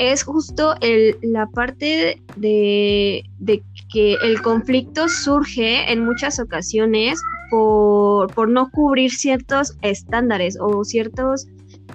es 0.00 0.22
justo 0.22 0.74
el, 0.80 1.16
la 1.22 1.46
parte 1.46 2.20
de, 2.36 3.22
de, 3.38 3.62
que 3.92 4.14
el 4.22 4.40
conflicto 4.40 5.08
surge 5.08 5.92
en 5.92 6.04
muchas 6.04 6.40
ocasiones 6.40 7.20
por, 7.50 8.32
por 8.34 8.48
no 8.48 8.70
cubrir 8.70 9.10
ciertos 9.10 9.76
estándares 9.82 10.56
o 10.58 10.84
ciertas 10.84 11.46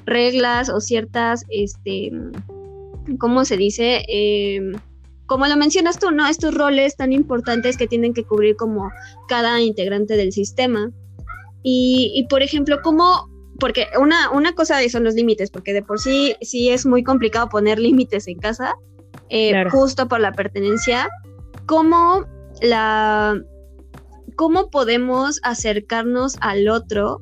reglas 0.06 0.70
o 0.70 0.80
ciertas, 0.80 1.46
este 1.50 2.12
¿cómo 3.18 3.46
se 3.46 3.58
dice? 3.58 4.04
Eh, 4.08 4.62
como 5.26 5.48
lo 5.48 5.58
mencionas 5.58 5.98
tú, 6.00 6.12
¿no? 6.12 6.28
Estos 6.28 6.54
roles 6.54 6.96
tan 6.96 7.12
importantes 7.12 7.78
que 7.78 7.88
tienen 7.88 8.14
que 8.14 8.24
cubrir 8.24 8.56
como 8.56 8.92
cada 9.28 9.60
integrante 9.62 10.16
del 10.16 10.32
sistema. 10.32 10.92
Y, 11.68 12.28
por 12.30 12.44
ejemplo, 12.44 12.78
¿cómo 12.84 13.28
porque 13.60 13.88
una, 14.00 14.30
una 14.32 14.54
cosa 14.54 14.78
son 14.90 15.04
los 15.04 15.14
límites, 15.14 15.50
porque 15.50 15.74
de 15.74 15.82
por 15.82 16.00
sí 16.00 16.36
sí 16.42 16.70
es 16.70 16.86
muy 16.86 17.04
complicado 17.04 17.50
poner 17.50 17.80
límites 17.80 18.28
en 18.28 18.40
casa, 18.40 18.74
eh, 19.30 19.66
justo 19.70 20.08
por 20.08 20.20
la 20.20 20.32
pertenencia. 20.32 21.10
¿Cómo 21.66 22.26
la 22.62 23.42
cómo 24.36 24.70
podemos 24.70 25.40
acercarnos 25.44 26.38
al 26.42 26.68
otro 26.68 27.22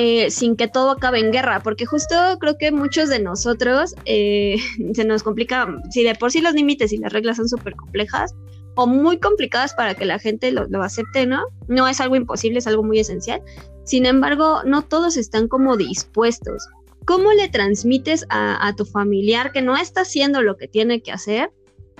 eh, 0.00 0.30
sin 0.30 0.54
que 0.54 0.68
todo 0.68 0.92
acabe 0.92 1.18
en 1.18 1.32
guerra, 1.32 1.60
porque 1.60 1.84
justo 1.84 2.14
creo 2.38 2.56
que 2.56 2.70
muchos 2.70 3.08
de 3.08 3.18
nosotros 3.18 3.96
eh, 4.04 4.56
se 4.94 5.04
nos 5.04 5.24
complica, 5.24 5.66
si 5.90 6.04
de 6.04 6.14
por 6.14 6.30
sí 6.30 6.40
los 6.40 6.54
límites 6.54 6.92
y 6.92 6.98
las 6.98 7.12
reglas 7.12 7.38
son 7.38 7.48
súper 7.48 7.74
complejas 7.74 8.32
o 8.76 8.86
muy 8.86 9.18
complicadas 9.18 9.74
para 9.74 9.96
que 9.96 10.04
la 10.04 10.20
gente 10.20 10.52
lo, 10.52 10.68
acepte, 10.84 11.26
¿no? 11.26 11.42
No 11.66 11.88
es 11.88 12.00
algo 12.00 12.14
imposible, 12.14 12.60
es 12.60 12.68
algo 12.68 12.84
muy 12.84 13.00
esencial. 13.00 13.42
Sin 13.88 14.04
embargo, 14.04 14.62
no 14.66 14.82
todos 14.82 15.16
están 15.16 15.48
como 15.48 15.78
dispuestos. 15.78 16.68
¿Cómo 17.06 17.32
le 17.32 17.48
transmites 17.48 18.26
a, 18.28 18.70
tu 18.76 18.84
familiar 18.84 19.50
que 19.50 19.62
no 19.62 19.78
está 19.78 20.02
haciendo 20.02 20.42
lo 20.42 20.58
que 20.58 20.68
tiene 20.68 21.00
que 21.00 21.10
hacer 21.10 21.50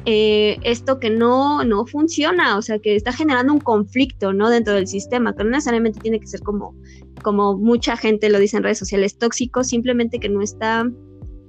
eh, 0.04 0.58
esto 0.64 1.00
que 1.00 1.08
no, 1.08 1.64
no 1.64 1.86
funciona, 1.86 2.58
o 2.58 2.62
sea, 2.62 2.78
que 2.78 2.94
está 2.94 3.14
generando 3.14 3.54
un 3.54 3.60
conflicto, 3.60 4.34
¿no? 4.34 4.50
Dentro 4.50 4.74
del 4.74 4.86
sistema, 4.86 5.34
que 5.34 5.44
no 5.44 5.50
necesariamente 5.50 5.98
tiene 6.00 6.20
que 6.20 6.26
ser 6.26 6.40
como, 6.40 6.76
como 7.22 7.56
mucha 7.56 7.96
gente 7.96 8.28
lo 8.28 8.38
dice 8.38 8.58
en 8.58 8.64
redes 8.64 8.78
sociales, 8.78 9.16
tóxico, 9.16 9.64
simplemente 9.64 10.20
que 10.20 10.28
no 10.28 10.42
está, 10.42 10.84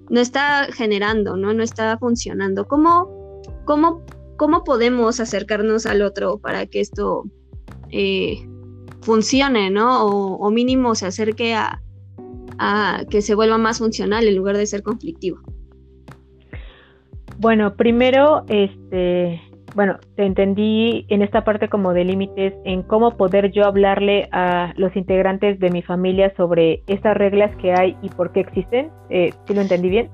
no 0.10 0.20
está 0.22 0.70
generando, 0.72 1.36
¿no? 1.36 1.54
No 1.54 1.64
está 1.64 1.98
funcionando. 1.98 2.66
¿Cómo, 2.66 3.42
cómo, 3.66 4.06
cómo 4.38 4.64
podemos 4.64 5.20
acercarnos 5.20 5.86
al 5.86 6.02
otro 6.02 6.40
para 6.40 6.66
que 6.66 6.80
esto 6.80 7.26
eh, 7.92 8.38
funcione, 9.02 9.70
¿no? 9.70 10.06
O, 10.06 10.50
mínimo 10.52 10.96
se 10.96 11.08
acerque 11.08 11.54
a, 11.56 11.82
a 12.58 13.04
que 13.10 13.22
se 13.22 13.36
vuelva 13.36 13.58
más 13.58 13.80
funcional 13.80 14.28
en 14.28 14.36
lugar 14.36 14.58
de 14.58 14.66
ser 14.66 14.84
conflictivo. 14.84 15.40
Bueno, 17.38 17.76
primero, 17.76 18.44
este, 18.50 19.42
bueno, 19.76 19.98
te 20.16 20.26
entendí 20.26 21.06
en 21.10 21.22
esta 21.22 21.44
parte 21.44 21.70
como 21.70 21.94
de 21.94 22.04
límites, 22.04 22.54
en 22.66 22.84
cómo 22.84 23.16
poder 23.16 23.52
yo 23.52 23.66
hablarle 23.66 24.28
a 24.32 24.74
los 24.76 24.96
integrantes 24.96 25.60
de 25.60 25.70
mi 25.70 25.82
familia 25.82 26.34
sobre 26.36 26.84
estas 26.88 27.16
reglas 27.16 27.56
que 27.58 27.74
hay 27.74 27.98
y 28.02 28.10
por 28.10 28.32
qué 28.32 28.42
existen. 28.42 28.90
Eh, 29.10 29.32
¿Sí 29.48 29.54
lo 29.54 29.62
entendí 29.62 29.90
bien? 29.90 30.10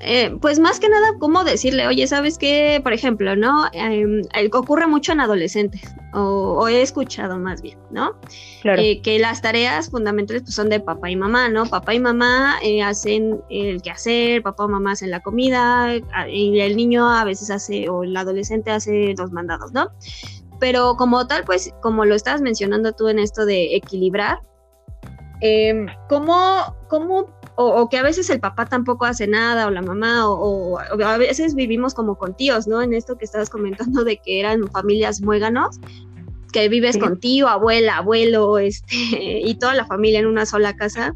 Eh, 0.00 0.36
pues 0.40 0.58
más 0.58 0.80
que 0.80 0.88
nada, 0.88 1.06
¿cómo 1.18 1.44
decirle, 1.44 1.86
oye, 1.86 2.06
sabes 2.06 2.36
qué, 2.36 2.80
por 2.82 2.92
ejemplo, 2.92 3.36
¿no? 3.36 3.66
Eh, 3.72 4.22
ocurre 4.52 4.86
mucho 4.86 5.12
en 5.12 5.20
adolescentes, 5.20 5.82
o, 6.12 6.66
he 6.68 6.82
escuchado 6.82 7.38
más 7.38 7.62
bien, 7.62 7.78
¿no? 7.90 8.18
Claro. 8.62 8.82
Eh, 8.82 9.00
que 9.02 9.18
las 9.18 9.40
tareas 9.40 9.90
fundamentales 9.90 10.42
pues, 10.42 10.54
son 10.54 10.68
de 10.68 10.80
papá 10.80 11.10
y 11.10 11.16
mamá, 11.16 11.48
¿no? 11.48 11.66
Papá 11.66 11.94
y 11.94 12.00
mamá 12.00 12.56
eh, 12.62 12.82
hacen 12.82 13.40
el 13.50 13.80
quehacer, 13.82 14.42
papá 14.42 14.64
o 14.64 14.68
mamá 14.68 14.92
hacen 14.92 15.10
la 15.10 15.20
comida, 15.20 15.94
y 16.28 16.60
el 16.60 16.76
niño 16.76 17.08
a 17.08 17.24
veces 17.24 17.50
hace, 17.50 17.88
o 17.88 18.02
el 18.02 18.16
adolescente 18.16 18.70
hace 18.72 19.14
los 19.16 19.30
mandados, 19.32 19.72
¿no? 19.72 19.90
Pero 20.60 20.96
como 20.96 21.26
tal, 21.26 21.44
pues, 21.44 21.72
como 21.82 22.04
lo 22.04 22.14
estabas 22.14 22.40
mencionando 22.40 22.92
tú 22.92 23.08
en 23.08 23.18
esto 23.18 23.46
de 23.46 23.76
equilibrar, 23.76 24.40
¿cómo, 26.08 26.76
¿cómo 26.88 27.26
o, 27.56 27.88
que 27.88 27.98
a 27.98 28.02
veces 28.02 28.30
el 28.30 28.40
papá 28.40 28.66
tampoco 28.66 29.04
hace 29.04 29.26
nada, 29.26 29.66
o 29.66 29.70
la 29.70 29.82
mamá, 29.82 30.28
o, 30.28 30.78
a 30.78 31.18
veces 31.18 31.54
vivimos 31.54 31.94
como 31.94 32.16
con 32.16 32.36
tíos, 32.36 32.66
¿no? 32.66 32.82
En 32.82 32.92
esto 32.92 33.16
que 33.16 33.24
estabas 33.24 33.50
comentando 33.50 34.04
de 34.04 34.16
que 34.16 34.40
eran 34.40 34.68
familias 34.68 35.20
muéganos, 35.20 35.78
que 36.52 36.68
vives 36.68 36.98
con 36.98 37.18
tío, 37.18 37.48
abuela, 37.48 37.98
abuelo, 37.98 38.58
este, 38.58 39.40
y 39.44 39.54
toda 39.54 39.74
la 39.74 39.86
familia 39.86 40.20
en 40.20 40.26
una 40.26 40.46
sola 40.46 40.74
casa, 40.74 41.14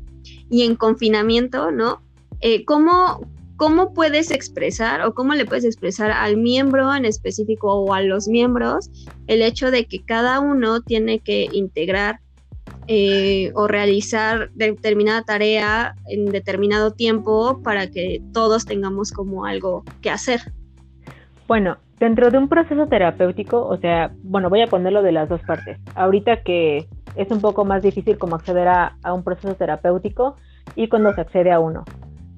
y 0.51 0.63
en 0.63 0.77
confinamiento, 0.77 1.71
¿no? 1.71 2.03
Eh, 2.41 2.65
¿cómo, 2.65 3.21
¿Cómo 3.57 3.93
puedes 3.93 4.31
expresar 4.31 5.03
o 5.03 5.15
cómo 5.15 5.35
le 5.35 5.45
puedes 5.45 5.65
expresar 5.65 6.13
al 6.13 6.37
miembro 6.37 6.95
en 6.95 7.05
específico 7.05 7.73
o 7.73 7.93
a 7.93 8.03
los 8.03 8.29
miembros 8.29 8.89
el 9.27 9.43
hecho 9.43 9.71
de 9.71 9.87
que 9.87 10.05
cada 10.05 10.39
uno 10.39 10.81
tiene 10.81 11.19
que 11.19 11.49
integrar 11.53 12.21
eh, 12.91 13.53
o 13.55 13.69
realizar 13.69 14.51
determinada 14.55 15.23
tarea 15.23 15.95
en 16.07 16.25
determinado 16.27 16.93
tiempo 16.93 17.61
para 17.63 17.91
que 17.91 18.23
todos 18.33 18.65
tengamos 18.65 19.13
como 19.13 19.45
algo 19.45 19.85
que 20.01 20.09
hacer. 20.09 20.41
Bueno, 21.47 21.77
dentro 21.99 22.31
de 22.31 22.39
un 22.39 22.49
proceso 22.49 22.87
terapéutico, 22.87 23.67
o 23.67 23.77
sea, 23.77 24.11
bueno, 24.23 24.49
voy 24.49 24.63
a 24.63 24.69
ponerlo 24.69 25.03
de 25.03 25.13
las 25.13 25.29
dos 25.29 25.43
partes. 25.43 25.79
Ahorita 25.95 26.43
que 26.43 26.89
es 27.15 27.31
un 27.31 27.43
poco 27.43 27.67
más 27.67 27.83
difícil 27.83 28.17
como 28.17 28.37
acceder 28.37 28.69
a, 28.69 28.97
un 29.13 29.23
proceso 29.23 29.55
terapéutico 29.55 30.37
y 30.75 30.89
cuando 30.89 31.13
se 31.13 31.21
accede 31.21 31.53
a 31.53 31.61
uno. 31.61 31.85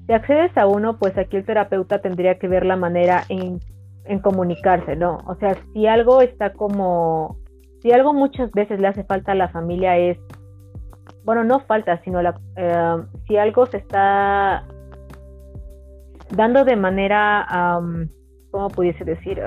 Si 0.05 0.11
accedes 0.11 0.57
a 0.57 0.67
uno, 0.67 0.97
pues 0.97 1.17
aquí 1.17 1.37
el 1.37 1.45
terapeuta 1.45 1.99
tendría 1.99 2.37
que 2.39 2.49
ver 2.49 2.65
la 2.65 2.75
manera 2.75 3.23
en, 3.29 3.61
en 4.03 4.19
comunicarse, 4.19 4.97
¿no? 4.97 5.19
O 5.27 5.35
sea, 5.35 5.55
si 5.73 5.87
algo 5.87 6.21
está 6.21 6.51
como, 6.51 7.37
si 7.81 7.93
algo 7.93 8.11
muchas 8.13 8.51
veces 8.51 8.81
le 8.81 8.87
hace 8.87 9.05
falta 9.05 9.31
a 9.31 9.35
la 9.35 9.47
familia 9.47 9.97
es 9.97 10.17
bueno, 11.23 11.43
no 11.43 11.59
falta, 11.61 12.01
sino 12.03 12.21
la, 12.21 12.39
eh, 12.55 12.97
si 13.27 13.37
algo 13.37 13.65
se 13.65 13.77
está 13.77 14.65
dando 16.31 16.63
de 16.63 16.75
manera, 16.75 17.79
¿cómo 18.51 18.69
pudiese 18.69 19.03
decir? 19.03 19.41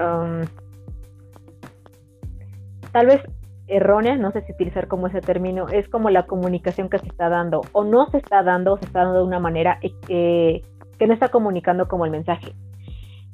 tal 2.92 3.06
vez 3.06 3.20
errónea, 3.66 4.16
no 4.16 4.30
sé 4.30 4.42
si 4.42 4.52
utilizar 4.52 4.88
como 4.88 5.08
ese 5.08 5.20
término, 5.20 5.68
es 5.68 5.88
como 5.88 6.10
la 6.10 6.26
comunicación 6.26 6.88
que 6.88 6.98
se 6.98 7.08
está 7.08 7.28
dando, 7.28 7.62
o 7.72 7.84
no 7.84 8.08
se 8.10 8.18
está 8.18 8.42
dando, 8.42 8.76
se 8.78 8.84
está 8.84 9.00
dando 9.00 9.18
de 9.18 9.24
una 9.24 9.40
manera 9.40 9.78
eh, 10.08 10.62
que 10.98 11.06
no 11.06 11.14
está 11.14 11.28
comunicando 11.28 11.88
como 11.88 12.04
el 12.04 12.10
mensaje. 12.10 12.54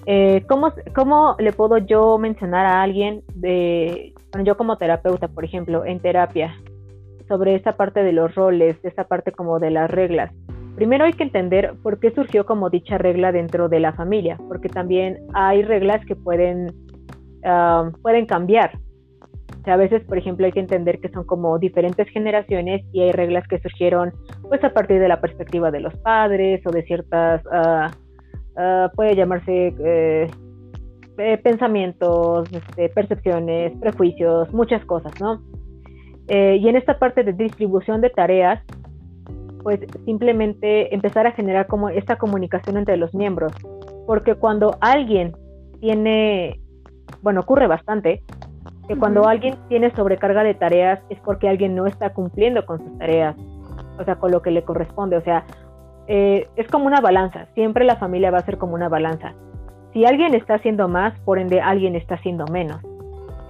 Eh, 0.06 0.44
¿cómo, 0.48 0.72
¿Cómo 0.94 1.36
le 1.38 1.52
puedo 1.52 1.78
yo 1.78 2.16
mencionar 2.18 2.64
a 2.64 2.82
alguien 2.82 3.22
de, 3.34 4.14
bueno, 4.32 4.46
yo 4.46 4.56
como 4.56 4.78
terapeuta, 4.78 5.28
por 5.28 5.44
ejemplo, 5.44 5.84
en 5.84 6.00
terapia, 6.00 6.54
sobre 7.30 7.54
esa 7.54 7.76
parte 7.76 8.02
de 8.02 8.12
los 8.12 8.34
roles, 8.34 8.82
de 8.82 8.88
esa 8.88 9.04
parte 9.04 9.30
como 9.30 9.60
de 9.60 9.70
las 9.70 9.88
reglas. 9.88 10.32
Primero 10.74 11.04
hay 11.04 11.12
que 11.12 11.22
entender 11.22 11.74
por 11.80 12.00
qué 12.00 12.10
surgió 12.10 12.44
como 12.44 12.70
dicha 12.70 12.98
regla 12.98 13.30
dentro 13.30 13.68
de 13.68 13.78
la 13.78 13.92
familia, 13.92 14.36
porque 14.48 14.68
también 14.68 15.18
hay 15.32 15.62
reglas 15.62 16.04
que 16.06 16.16
pueden, 16.16 16.74
ah, 17.44 17.88
pueden 18.02 18.26
cambiar. 18.26 18.72
a 19.64 19.76
veces, 19.76 20.02
por 20.04 20.18
ejemplo, 20.18 20.46
hay 20.46 20.52
que 20.52 20.58
entender 20.58 20.98
que 20.98 21.08
son 21.10 21.24
como 21.24 21.56
diferentes 21.60 22.08
generaciones 22.08 22.82
y 22.92 23.02
hay 23.02 23.12
reglas 23.12 23.46
que 23.46 23.60
surgieron 23.60 24.12
pues 24.48 24.64
a 24.64 24.72
partir 24.72 24.98
de 24.98 25.06
la 25.06 25.20
perspectiva 25.20 25.70
de 25.70 25.80
los 25.80 25.94
padres 25.98 26.60
o 26.66 26.70
de 26.70 26.82
ciertas, 26.82 27.42
uh, 27.46 28.94
puede 28.96 29.14
llamarse 29.14 29.72
eh, 29.78 30.28
eh, 31.18 31.38
pensamientos, 31.38 32.48
este, 32.52 32.88
percepciones, 32.88 33.72
prejuicios, 33.78 34.52
muchas 34.52 34.84
cosas, 34.84 35.12
¿no? 35.20 35.40
Eh, 36.32 36.58
y 36.60 36.68
en 36.68 36.76
esta 36.76 36.96
parte 36.96 37.24
de 37.24 37.32
distribución 37.32 38.00
de 38.00 38.08
tareas, 38.08 38.62
pues 39.64 39.80
simplemente 40.04 40.94
empezar 40.94 41.26
a 41.26 41.32
generar 41.32 41.66
como 41.66 41.88
esta 41.88 42.18
comunicación 42.18 42.76
entre 42.76 42.96
los 42.96 43.12
miembros. 43.14 43.52
Porque 44.06 44.36
cuando 44.36 44.76
alguien 44.80 45.32
tiene, 45.80 46.60
bueno, 47.20 47.40
ocurre 47.40 47.66
bastante, 47.66 48.22
que 48.86 48.96
cuando 48.96 49.26
alguien 49.26 49.56
tiene 49.68 49.90
sobrecarga 49.96 50.44
de 50.44 50.54
tareas 50.54 51.00
es 51.10 51.18
porque 51.18 51.48
alguien 51.48 51.74
no 51.74 51.86
está 51.86 52.12
cumpliendo 52.12 52.64
con 52.64 52.78
sus 52.78 52.98
tareas, 52.98 53.36
o 53.98 54.04
sea, 54.04 54.14
con 54.14 54.30
lo 54.30 54.40
que 54.40 54.52
le 54.52 54.62
corresponde. 54.62 55.16
O 55.16 55.22
sea, 55.22 55.44
eh, 56.06 56.46
es 56.54 56.68
como 56.68 56.86
una 56.86 57.00
balanza, 57.00 57.46
siempre 57.54 57.84
la 57.84 57.96
familia 57.96 58.30
va 58.30 58.38
a 58.38 58.44
ser 58.44 58.56
como 58.56 58.74
una 58.74 58.88
balanza. 58.88 59.34
Si 59.92 60.04
alguien 60.04 60.34
está 60.34 60.54
haciendo 60.54 60.86
más, 60.86 61.18
por 61.24 61.40
ende 61.40 61.60
alguien 61.60 61.96
está 61.96 62.14
haciendo 62.14 62.44
menos. 62.46 62.80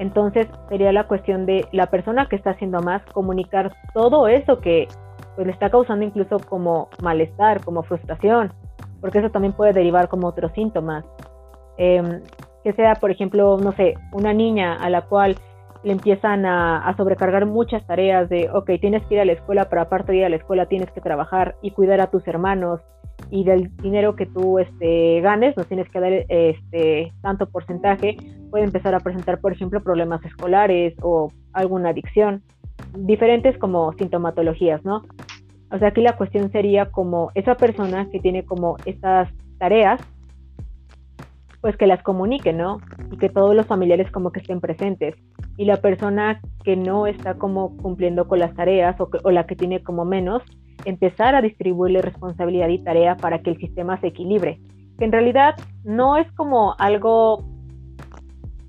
Entonces 0.01 0.49
sería 0.71 0.93
la 0.93 1.07
cuestión 1.07 1.45
de 1.45 1.69
la 1.73 1.87
persona 1.91 2.27
que 2.27 2.35
está 2.35 2.51
haciendo 2.53 2.81
más 2.81 3.05
comunicar 3.13 3.71
todo 3.93 4.29
eso 4.29 4.59
que 4.59 4.89
pues, 5.37 5.47
le 5.47 5.53
está 5.53 5.69
causando 5.69 6.07
incluso 6.07 6.39
como 6.39 6.89
malestar, 7.03 7.63
como 7.63 7.83
frustración, 7.83 8.51
porque 9.03 9.19
eso 9.19 9.29
también 9.29 9.53
puede 9.53 9.75
derivar 9.75 10.09
como 10.09 10.27
otros 10.27 10.53
síntomas. 10.53 11.05
Em, 11.77 12.23
que 12.65 12.73
sea, 12.73 12.95
por 12.95 13.11
ejemplo, 13.11 13.59
no 13.59 13.73
sé, 13.73 13.93
una 14.13 14.33
niña 14.33 14.75
a 14.75 14.89
la 14.89 15.03
cual 15.03 15.37
le 15.83 15.93
empiezan 15.93 16.47
a, 16.47 16.95
sobrecargar 16.97 17.45
muchas 17.45 17.87
tareas 17.87 18.31
de, 18.31 18.49
ok, 18.51 18.71
tienes 18.81 19.05
que 19.05 19.17
ir 19.17 19.21
a 19.21 19.27
la 19.27 19.33
escuela, 19.33 19.69
pero 19.69 19.83
aparte 19.83 20.13
de 20.13 20.19
ir 20.19 20.25
a 20.25 20.31
la 20.31 20.37
escuela 20.37 20.65
tienes 20.65 20.91
que 20.93 21.03
trabajar 21.03 21.57
y 21.61 21.73
cuidar 21.73 22.01
a 22.01 22.11
tus 22.11 22.27
hermanos 22.27 22.81
y 23.31 23.45
del 23.45 23.75
dinero 23.77 24.17
que 24.17 24.25
tú 24.25 24.59
este, 24.59 25.21
ganes, 25.21 25.55
no 25.59 25.65
tienes 25.65 25.91
que 25.91 26.01
dar 26.01 26.13
este, 26.29 27.13
tanto 27.21 27.51
porcentaje, 27.51 28.17
puede 28.51 28.65
empezar 28.65 28.95
a 28.95 29.01
presentar, 29.01 29.41
por 29.41 29.53
ejemplo, 29.53 29.83
problemas 29.83 30.25
escolares 30.25 30.95
o 31.03 31.33
alguna 31.53 31.91
adicción, 31.91 32.43
diferentes 32.97 33.57
como 33.59 33.93
sintomatologías, 33.95 34.85
¿no? 34.85 35.03
O 35.73 35.79
sea, 35.79 35.89
aquí 35.89 36.03
la 36.03 36.17
cuestión 36.17 36.51
sería 36.51 36.91
como 36.91 37.31
esa 37.35 37.55
persona 37.55 38.09
que 38.11 38.19
tiene 38.19 38.45
como 38.45 38.77
estas 38.85 39.29
tareas, 39.59 40.01
pues 41.61 41.77
que 41.77 41.87
las 41.87 42.03
comunique, 42.03 42.53
¿no? 42.53 42.79
Y 43.13 43.19
que 43.19 43.29
todos 43.29 43.55
los 43.55 43.67
familiares 43.67 44.11
como 44.11 44.33
que 44.33 44.41
estén 44.41 44.61
presentes. 44.61 45.15
Y 45.57 45.67
la 45.67 45.77
persona 45.77 46.41
que 46.65 46.77
no 46.77 47.07
está 47.07 47.35
como 47.35 47.77
cumpliendo 47.77 48.27
con 48.27 48.39
las 48.39 48.55
tareas 48.55 48.99
o, 49.01 49.09
o 49.23 49.31
la 49.31 49.47
que 49.47 49.57
tiene 49.57 49.83
como 49.83 50.05
menos, 50.05 50.43
empezar 50.85 51.35
a 51.35 51.43
distribuirle 51.43 52.03
responsabilidad 52.03 52.69
y 52.69 52.83
tarea 52.83 53.17
para 53.17 53.41
que 53.41 53.51
el 53.51 53.59
sistema 53.59 54.01
se 54.01 54.09
equilibre. 54.09 54.59
Que 54.99 55.05
en 55.05 55.13
realidad 55.13 55.55
no 55.85 56.17
es 56.17 56.31
como 56.33 56.75
algo, 56.79 57.45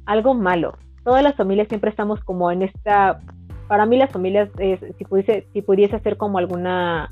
algo 0.06 0.34
malo. 0.34 0.78
Todas 1.04 1.24
las 1.24 1.36
familias 1.36 1.68
siempre 1.68 1.90
estamos 1.90 2.24
como 2.24 2.52
en 2.52 2.62
esta, 2.62 3.20
para 3.68 3.86
mí 3.86 3.98
las 3.98 4.12
familias, 4.12 4.50
si, 4.98 5.06
pudiese, 5.06 5.48
si 5.54 5.62
pudiese 5.62 5.96
hacer 5.96 6.18
como 6.18 6.38
alguna, 6.38 7.10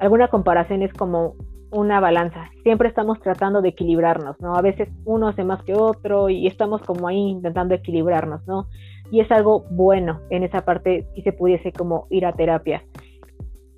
alguna 0.00 0.28
comparación, 0.28 0.82
es 0.82 0.92
como 0.92 1.34
una 1.70 2.00
balanza. 2.00 2.50
Siempre 2.62 2.88
estamos 2.88 3.20
tratando 3.20 3.62
de 3.62 3.70
equilibrarnos, 3.70 4.40
¿no? 4.40 4.56
A 4.56 4.62
veces 4.62 4.88
uno 5.04 5.28
hace 5.28 5.44
más 5.44 5.62
que 5.62 5.74
otro 5.74 6.28
y 6.28 6.46
estamos 6.46 6.80
como 6.82 7.08
ahí 7.08 7.18
intentando 7.18 7.74
equilibrarnos, 7.74 8.46
¿no? 8.46 8.68
Y 9.10 9.20
es 9.20 9.30
algo 9.30 9.64
bueno 9.70 10.20
en 10.30 10.42
esa 10.42 10.64
parte 10.64 11.06
si 11.14 11.22
se 11.22 11.32
pudiese 11.32 11.72
como 11.72 12.06
ir 12.10 12.26
a 12.26 12.32
terapia. 12.32 12.82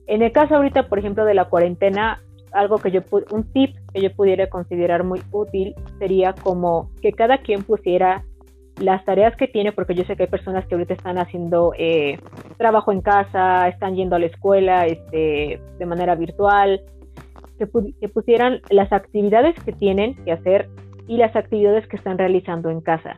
En 0.07 0.23
el 0.23 0.33
caso 0.33 0.57
ahorita, 0.57 0.89
por 0.89 0.99
ejemplo, 0.99 1.25
de 1.27 1.35
la 1.35 1.51
cuarentena, 1.51 2.23
algo 2.53 2.79
que 2.79 2.91
yo, 2.91 3.01
un 3.31 3.45
tip 3.53 3.77
que 3.93 4.01
yo 4.01 4.13
pudiera 4.15 4.49
considerar 4.49 5.05
muy 5.05 5.21
útil 5.31 5.75
sería 5.99 6.33
como 6.35 6.91
que 7.01 7.13
cada 7.13 7.39
quien 7.39 7.63
pusiera 7.63 8.25
las 8.81 9.05
tareas 9.05 9.37
que 9.37 9.49
tiene, 9.49 9.73
porque 9.73 9.95
yo 9.95 10.05
sé 10.05 10.17
que 10.17 10.25
hay 10.25 10.29
personas 10.29 10.67
que 10.67 10.75
ahorita 10.75 10.95
están 10.95 11.19
haciendo 11.19 11.73
eh, 11.77 12.19
trabajo 12.57 12.93
en 12.93 13.01
casa, 13.01 13.69
están 13.69 13.97
yendo 13.97 14.17
a 14.17 14.19
la 14.19 14.27
escuela 14.27 14.87
este, 14.87 15.61
de 15.79 15.87
manera 15.87 16.15
virtual, 16.15 16.83
que, 17.59 17.69
que 18.01 18.09
pusieran 18.09 18.61
las 18.71 18.93
actividades 18.93 19.57
que 19.65 19.73
tienen 19.73 20.15
que 20.25 20.33
hacer 20.33 20.69
y 21.09 21.17
las 21.17 21.35
actividades 21.35 21.87
que 21.89 21.97
están 21.97 22.19
realizando 22.19 22.71
en 22.71 22.81
casa. 22.81 23.17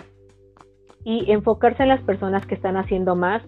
Y 1.05 1.31
enfocarse 1.31 1.83
en 1.83 1.89
las 1.91 2.03
personas 2.03 2.47
que 2.47 2.55
están 2.55 2.77
haciendo 2.77 3.17
más 3.17 3.43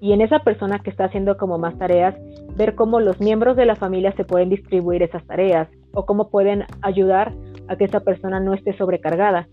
y 0.00 0.12
en 0.12 0.22
esa 0.22 0.38
persona 0.40 0.78
que 0.78 0.90
está 0.90 1.04
haciendo 1.04 1.36
como 1.36 1.58
más 1.58 1.76
tareas, 1.78 2.14
ver 2.56 2.74
cómo 2.74 3.00
los 3.00 3.20
miembros 3.20 3.56
de 3.56 3.66
la 3.66 3.76
familia 3.76 4.12
se 4.16 4.24
pueden 4.24 4.48
distribuir 4.48 5.02
esas 5.02 5.24
tareas 5.26 5.68
o 5.92 6.06
cómo 6.06 6.30
pueden 6.30 6.64
ayudar 6.80 7.34
a 7.68 7.76
que 7.76 7.84
esa 7.84 8.00
persona 8.00 8.40
no 8.40 8.54
esté 8.54 8.76
sobrecargada. 8.76 9.46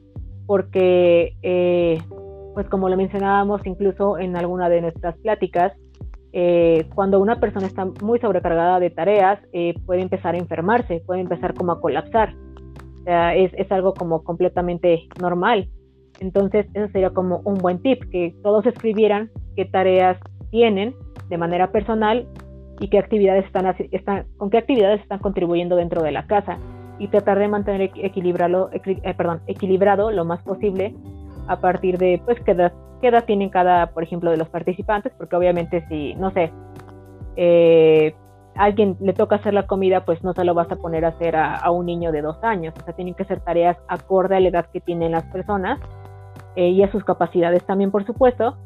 Porque, 0.45 1.33
eh, 1.41 2.01
pues 2.53 2.69
como 2.69 2.88
lo 2.88 2.95
mencionábamos 2.95 3.65
incluso 3.65 4.17
en 4.17 4.38
alguna 4.38 4.69
de 4.69 4.81
nuestras 4.81 5.17
pláticas, 5.17 5.73
eh, 6.31 6.86
cuando 6.95 7.19
una 7.19 7.41
persona 7.41 7.67
está 7.67 7.86
muy 8.01 8.19
sobrecargada 8.19 8.79
de 8.79 8.89
tareas, 8.89 9.39
eh, 9.51 9.73
puede 9.86 10.01
empezar 10.01 10.36
a 10.36 10.38
enfermarse, 10.38 11.03
puede 11.05 11.21
empezar 11.21 11.53
como 11.55 11.73
a 11.73 11.81
colapsar. 11.81 12.33
Es, 13.05 13.53
es 13.53 13.71
algo 13.71 13.93
como 13.93 14.21
completamente 14.21 15.07
normal. 15.21 15.69
Entonces, 16.19 16.65
eso 16.73 16.91
sería 16.91 17.12
como 17.12 17.39
un 17.45 17.55
buen 17.55 17.81
tip, 17.81 18.03
que 18.12 18.36
todos 18.43 18.65
escribieran 18.65 19.29
qué 19.55 19.63
tareas 19.63 20.17
tienen 20.51 20.95
de 21.29 21.38
manera 21.38 21.71
personal 21.71 22.27
y 22.79 22.89
qué 22.89 22.99
actividades 22.99 23.45
están, 23.45 23.65
están 23.91 24.25
con 24.38 24.49
qué 24.49 24.57
actividades 24.57 25.01
están 25.01 25.19
contribuyendo 25.19 25.75
dentro 25.75 26.03
de 26.03 26.12
la 26.12 26.27
casa 26.27 26.57
y 26.99 27.07
tratar 27.07 27.39
de 27.39 27.47
mantener 27.47 27.91
equilibrado, 27.95 28.69
eh, 28.73 29.13
perdón, 29.15 29.41
equilibrado 29.47 30.12
lo 30.12 30.25
más 30.25 30.41
posible 30.41 30.95
a 31.47 31.60
partir 31.60 31.97
de 31.97 32.21
pues 32.25 32.39
qué 32.41 32.51
edad, 32.51 32.73
qué 33.01 33.07
edad 33.07 33.25
tienen 33.25 33.49
cada, 33.49 33.88
por 33.88 34.03
ejemplo, 34.03 34.31
de 34.31 34.38
los 34.38 34.49
participantes, 34.49 35.13
porque 35.17 35.36
obviamente 35.36 35.86
si, 35.88 36.15
no 36.15 36.31
sé, 36.31 36.51
eh, 37.36 38.15
alguien 38.55 38.97
le 38.99 39.13
toca 39.13 39.36
hacer 39.36 39.53
la 39.53 39.67
comida, 39.67 40.05
pues 40.05 40.23
no 40.23 40.33
se 40.33 40.43
lo 40.43 40.53
vas 40.53 40.71
a 40.71 40.75
poner 40.75 41.05
a 41.05 41.10
hacer 41.10 41.36
a, 41.36 41.69
un 41.69 41.86
niño 41.86 42.12
de 42.12 42.21
dos 42.21 42.43
años, 42.43 42.73
o 42.79 42.83
sea, 42.83 42.95
tienen 42.95 43.13
que 43.13 43.25
ser 43.25 43.39
tareas 43.41 43.77
acorde 43.88 44.36
a 44.36 44.39
la 44.39 44.49
edad 44.49 44.65
que 44.73 44.81
tienen 44.81 45.12
las 45.12 45.23
personas 45.25 45.79
eh, 46.55 46.69
y 46.69 46.81
a 46.81 46.91
sus 46.91 47.03
capacidades 47.03 47.63
también, 47.65 47.91
por 47.91 48.05
supuesto, 48.05 48.57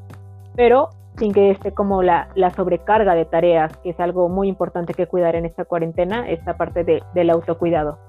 pero 0.55 0.89
sin 1.17 1.33
que 1.33 1.51
esté 1.51 1.73
como 1.73 2.03
la, 2.03 2.29
la, 2.35 2.53
sobrecarga 2.53 3.15
de 3.15 3.25
tareas, 3.25 3.75
que 3.77 3.91
es 3.91 3.99
algo 3.99 4.29
muy 4.29 4.47
importante 4.47 4.93
que 4.93 5.07
cuidar 5.07 5.35
en 5.35 5.45
esta 5.45 5.65
cuarentena, 5.65 6.29
esta 6.29 6.57
parte 6.57 6.83
de, 6.83 7.03
del 7.13 7.29
autocuidado. 7.29 7.99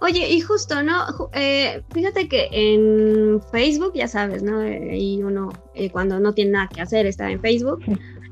Oye, 0.00 0.28
y 0.28 0.40
justo, 0.40 0.82
¿no? 0.82 1.30
Eh, 1.32 1.82
fíjate 1.92 2.28
que 2.28 2.48
en 2.50 3.40
Facebook, 3.52 3.92
ya 3.94 4.08
sabes, 4.08 4.42
¿no? 4.42 4.66
Y 4.66 5.22
uno 5.22 5.50
eh, 5.74 5.90
cuando 5.90 6.18
no 6.18 6.32
tiene 6.32 6.52
nada 6.52 6.68
que 6.68 6.80
hacer 6.80 7.06
está 7.06 7.30
en 7.30 7.40
Facebook. 7.40 7.82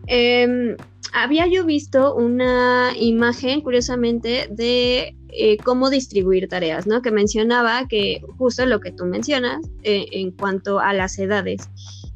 Eh, 0.09 0.77
había 1.13 1.47
yo 1.47 1.65
visto 1.65 2.15
una 2.15 2.93
imagen, 2.99 3.61
curiosamente, 3.61 4.49
de 4.51 5.17
eh, 5.29 5.57
cómo 5.59 5.91
distribuir 5.91 6.49
tareas, 6.49 6.87
¿no? 6.87 7.03
Que 7.03 7.11
mencionaba 7.11 7.87
que 7.89 8.23
justo 8.39 8.67
lo 8.67 8.81
que 8.81 8.93
tú 8.93 9.05
mencionas 9.05 9.61
eh, 9.83 10.07
en 10.13 10.31
cuanto 10.33 10.81
a 10.81 10.93
las 10.93 11.19
edades. 11.19 11.69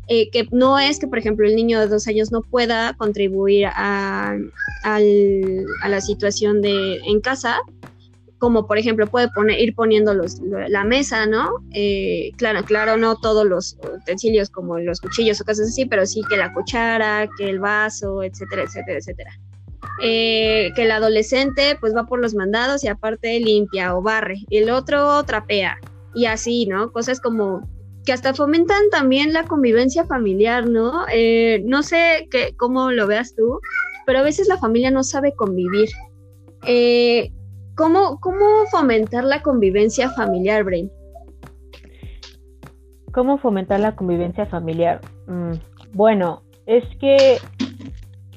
Eh, 0.09 0.31
que 0.31 0.47
no 0.51 0.79
es 0.79 0.99
que, 0.99 1.07
por 1.07 1.19
ejemplo, 1.19 1.47
el 1.47 1.57
niño 1.57 1.81
de 1.81 1.89
dos 1.89 2.07
años 2.07 2.31
no 2.31 2.43
pueda 2.43 2.95
contribuir 2.95 3.67
a, 3.69 4.37
la 4.85 6.01
situación 6.01 6.61
de 6.61 6.97
en 7.07 7.21
casa, 7.21 7.61
como 8.39 8.67
por 8.67 8.77
ejemplo 8.77 9.07
puede 9.07 9.29
poner, 9.31 9.59
ir 9.61 9.75
poniendo 9.75 10.13
los, 10.13 10.41
la 10.41 10.85
mesa, 10.85 11.25
¿no? 11.25 11.65
Eh, 11.73 12.33
claro, 12.37 12.65
claro, 12.65 12.99
no 12.99 13.17
todos 13.17 13.47
los 13.47 13.79
utensilios 14.03 14.51
como 14.51 14.79
los 14.79 15.01
cuchillos 15.01 15.41
o 15.41 15.45
cosas 15.45 15.69
así, 15.69 15.87
pero 15.87 16.05
sí 16.05 16.21
que 16.29 16.37
la 16.37 16.53
cuchara, 16.53 17.27
que 17.39 17.49
el 17.49 17.59
vaso, 17.59 18.23
etcétera, 18.23 18.65
etcétera, 18.65 18.99
etcétera. 18.99 19.31
Eh, 20.03 20.73
que 20.75 20.83
el 20.83 20.91
adolescente 20.91 21.77
pues 21.81 21.95
va 21.95 22.07
por 22.07 22.21
los 22.21 22.35
mandados 22.35 22.85
y 22.85 22.89
aparte 22.89 23.39
limpia 23.41 23.97
o 23.97 24.03
barre, 24.03 24.45
el 24.51 24.69
otro 24.71 25.23
trapea, 25.25 25.79
y 26.15 26.27
así, 26.27 26.67
¿no? 26.67 26.93
Cosas 26.93 27.21
como 27.21 27.67
que 28.05 28.13
hasta 28.13 28.35
fomentan 28.35 28.91
también 28.91 29.33
la 29.33 29.45
convivencia 29.45 30.05
familiar, 30.05 30.67
¿no? 30.69 31.05
Eh, 31.13 31.63
no 31.65 31.83
sé 31.83 32.29
qué, 32.31 32.55
cómo 32.57 32.91
lo 32.91 33.07
veas 33.07 33.35
tú, 33.35 33.61
pero 34.07 34.19
a 34.19 34.23
veces 34.23 34.49
la 34.49 34.59
familia 34.59 34.91
no 34.91 35.03
sabe 35.03 35.35
convivir. 35.35 35.89
Eh, 36.67 37.31
¿cómo, 37.75 38.21
¿Cómo 38.21 38.67
fomentar 38.71 39.25
la 39.25 39.43
convivencia 39.43 40.11
familiar, 40.11 40.65
Brain? 40.65 40.91
¿Cómo 43.13 43.39
fomentar 43.39 43.81
la 43.81 43.97
convivencia 43.97 44.47
familiar? 44.47 45.01
Mm, 45.27 45.53
bueno, 45.93 46.43
es 46.67 46.85
que, 46.99 47.39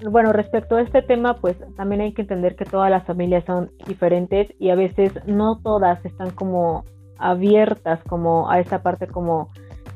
bueno, 0.10 0.32
respecto 0.32 0.76
a 0.76 0.82
este 0.82 1.02
tema, 1.02 1.40
pues 1.42 1.58
también 1.76 2.02
hay 2.02 2.14
que 2.14 2.22
entender 2.22 2.56
que 2.56 2.66
todas 2.66 2.92
las 2.92 3.06
familias 3.06 3.44
son 3.46 3.72
diferentes 3.88 4.48
y 4.60 4.70
a 4.70 4.76
veces 4.76 5.12
no 5.26 5.60
todas 5.62 6.04
están 6.06 6.32
como 6.32 6.86
abiertas 7.20 8.00
como 8.08 8.50
a 8.50 8.60
esa 8.60 8.82
parte 8.82 9.08
como 9.08 9.50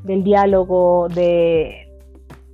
del 0.03 0.23
diálogo, 0.23 1.07
de, 1.09 1.87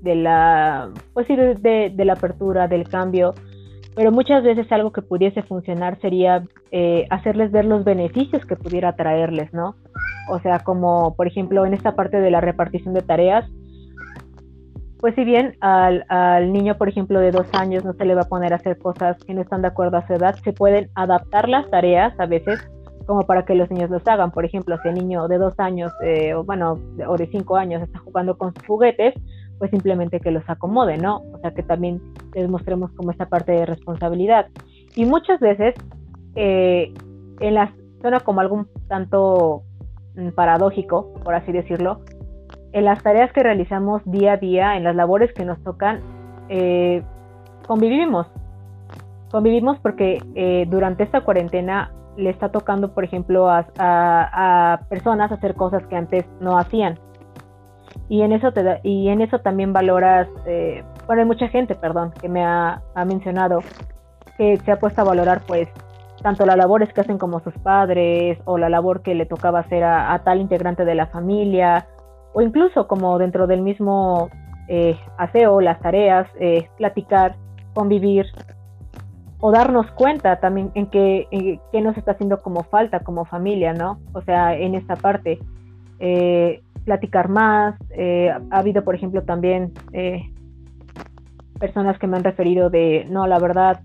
de 0.02 0.16
la, 0.16 0.90
pues 1.14 1.28
sí, 1.28 1.36
de, 1.36 1.92
de, 1.94 2.06
la 2.06 2.14
apertura, 2.14 2.68
del 2.68 2.88
cambio, 2.88 3.34
pero 3.96 4.12
muchas 4.12 4.44
veces 4.44 4.72
algo 4.72 4.92
que 4.92 5.02
pudiese 5.02 5.42
funcionar 5.44 6.00
sería 6.02 6.44
eh, 6.72 7.08
hacerles 7.10 7.52
ver 7.52 7.66
los 7.66 7.84
beneficios 7.84 8.46
que 8.46 8.56
pudiera 8.56 8.96
traerles, 8.96 9.54
¿no? 9.54 9.76
O 10.30 10.40
sea, 10.40 10.60
como 10.60 11.16
por 11.16 11.28
ejemplo 11.28 11.66
en 11.66 11.74
esta 11.74 11.96
parte 11.96 12.18
de 12.18 12.32
la 12.32 12.42
repartición 12.42 12.94
de 12.94 13.02
tareas, 13.02 13.50
pues 15.00 15.16
si 15.16 15.24
bien 15.24 15.56
al, 15.62 16.06
al, 16.10 16.52
niño, 16.52 16.78
por 16.78 16.90
ejemplo, 16.90 17.20
de 17.20 17.32
dos 17.32 17.48
años 17.54 17.86
no 17.86 17.94
se 17.94 18.06
le 18.06 18.16
va 18.16 18.22
a 18.22 18.30
poner 18.30 18.54
a 18.54 18.58
hacer 18.58 18.78
cosas 18.78 19.18
que 19.24 19.34
no 19.34 19.42
están 19.42 19.62
de 19.62 19.68
acuerdo 19.68 19.98
a 19.98 20.08
su 20.08 20.14
edad, 20.14 20.36
se 20.44 20.54
pueden 20.54 20.90
adaptar 20.96 21.48
las 21.48 21.70
tareas 21.70 22.20
a 22.20 22.26
veces 22.26 22.60
como 23.08 23.26
para 23.26 23.46
que 23.46 23.56
los 23.56 23.72
niños 23.72 23.90
los 23.90 24.06
hagan. 24.08 24.32
Por 24.32 24.46
ejemplo, 24.46 24.78
si 24.84 24.90
el 24.90 24.96
niño 24.96 25.28
de 25.28 25.38
dos 25.38 25.58
años, 25.60 25.92
eh, 26.04 26.34
o 26.36 26.44
bueno, 26.44 26.78
o 27.08 27.16
de 27.16 27.28
cinco 27.28 27.56
años 27.56 27.82
está 27.82 28.00
jugando 28.00 28.38
con 28.38 28.54
sus 28.54 28.68
juguetes, 28.68 29.16
pues 29.58 29.72
simplemente 29.72 30.20
que 30.20 30.30
los 30.30 30.48
acomode, 30.48 30.98
¿no? 30.98 31.24
O 31.34 31.40
sea, 31.40 31.52
que 31.52 31.64
también 31.64 32.02
les 32.36 32.48
mostremos 32.50 32.92
como 32.92 33.12
esta 33.12 33.28
parte 33.28 33.54
de 33.54 33.66
responsabilidad. 33.66 34.48
Y 34.96 35.06
muchas 35.06 35.40
veces, 35.40 35.74
eh, 36.36 36.94
en 37.40 37.54
las, 37.56 37.72
suena 38.02 38.20
como 38.20 38.42
algún 38.42 38.68
tanto 38.90 39.64
mm, 40.16 40.30
paradójico, 40.32 41.14
por 41.24 41.34
así 41.34 41.52
decirlo, 41.54 42.02
en 42.74 42.84
las 42.84 43.02
tareas 43.02 43.32
que 43.32 43.42
realizamos 43.42 44.02
día 44.06 44.34
a 44.34 44.38
día, 44.38 44.76
en 44.76 44.84
las 44.84 44.96
labores 44.96 45.34
que 45.34 45.46
nos 45.46 45.64
tocan, 45.64 46.02
eh, 46.50 47.02
convivimos. 47.66 48.28
Convivimos 49.32 49.78
porque 49.80 50.20
durante 50.70 51.04
esta 51.04 51.20
cuarentena 51.20 51.92
le 52.18 52.30
está 52.30 52.50
tocando, 52.50 52.94
por 52.94 53.04
ejemplo, 53.04 53.50
a, 53.50 53.66
a, 53.78 54.80
personas 54.90 55.32
hacer 55.32 55.56
cosas 55.56 55.86
que 55.88 55.96
antes 55.96 56.26
no 56.42 56.58
hacían. 56.58 57.00
Y 58.10 58.22
en 58.22 58.34
eso, 58.34 58.52
te 58.52 58.80
y 58.84 59.10
en 59.10 59.22
eso 59.22 59.40
también 59.40 59.74
valoras, 59.74 60.28
eh, 60.46 60.84
bueno, 61.06 61.22
hay 61.22 61.28
mucha 61.28 61.48
gente, 61.48 61.76
perdón, 61.76 62.12
que 62.20 62.28
me 62.28 62.44
ha, 62.44 62.82
ha, 62.96 63.06
mencionado 63.06 63.60
que 64.38 64.58
se 64.58 64.72
ha 64.72 64.80
puesto 64.80 65.02
a 65.02 65.06
valorar, 65.06 65.42
pues, 65.48 65.70
tanto 66.22 66.46
las 66.46 66.58
labores 66.58 66.92
que 66.94 67.02
hacen 67.02 67.18
como 67.18 67.40
sus 67.42 67.54
padres, 67.60 68.40
o 68.46 68.58
la 68.58 68.70
labor 68.70 69.02
que 69.02 69.16
le 69.16 69.26
tocaba 69.26 69.60
hacer 69.60 69.84
a, 69.84 70.20
tal 70.24 70.42
integrante 70.42 70.86
de 70.86 70.96
la 70.96 71.08
familia, 71.08 71.88
o 72.34 72.42
incluso 72.42 72.88
como 72.88 73.18
dentro 73.18 73.48
del 73.48 73.62
mismo 73.62 74.30
eh, 74.68 74.98
aseo, 75.18 75.62
las 75.62 75.80
tareas, 75.80 76.28
eh, 76.40 76.70
platicar, 76.78 77.36
convivir, 77.74 78.26
o 79.40 79.52
darnos 79.52 79.90
cuenta 79.92 80.40
también 80.40 80.72
en 80.74 80.88
qué, 80.88 81.28
en 81.32 81.84
nos 81.84 81.98
está 81.98 82.12
haciendo 82.12 82.40
como 82.42 82.64
falta 82.64 83.02
como 83.02 83.26
familia, 83.26 83.74
¿no? 83.74 84.00
O 84.14 84.22
sea, 84.22 84.58
en 84.58 84.76
esta 84.76 84.96
parte, 84.96 85.40
eh, 86.00 86.62
platicar 86.86 87.30
más. 87.30 87.76
Eh, 87.92 88.30
ha 88.32 88.58
habido, 88.58 88.84
por 88.84 88.96
ejemplo, 88.96 89.22
también 89.24 89.74
eh, 89.94 90.32
personas 91.60 92.00
que 92.00 92.08
me 92.08 92.18
han 92.18 92.24
referido 92.24 92.70
de, 92.70 93.06
no, 93.10 93.28
la 93.28 93.40
verdad, 93.40 93.82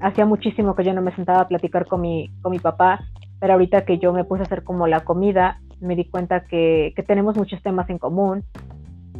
hacía 0.00 0.24
muchísimo 0.24 0.74
que 0.74 0.84
yo 0.84 0.94
no 0.94 1.02
me 1.02 1.14
sentaba 1.14 1.40
a 1.40 1.48
platicar 1.48 1.86
con 1.86 2.00
mi, 2.00 2.30
con 2.42 2.52
mi 2.52 2.58
papá, 2.58 3.00
pero 3.40 3.54
ahorita 3.54 3.84
que 3.84 3.98
yo 3.98 4.12
me 4.12 4.24
puse 4.24 4.42
a 4.42 4.44
hacer 4.44 4.64
como 4.64 4.86
la 4.86 5.00
comida, 5.00 5.60
me 5.80 5.96
di 5.96 6.04
cuenta 6.04 6.44
que, 6.44 6.92
que 6.96 7.02
tenemos 7.02 7.36
muchos 7.36 7.60
temas 7.62 7.90
en 7.90 7.98
común, 7.98 8.44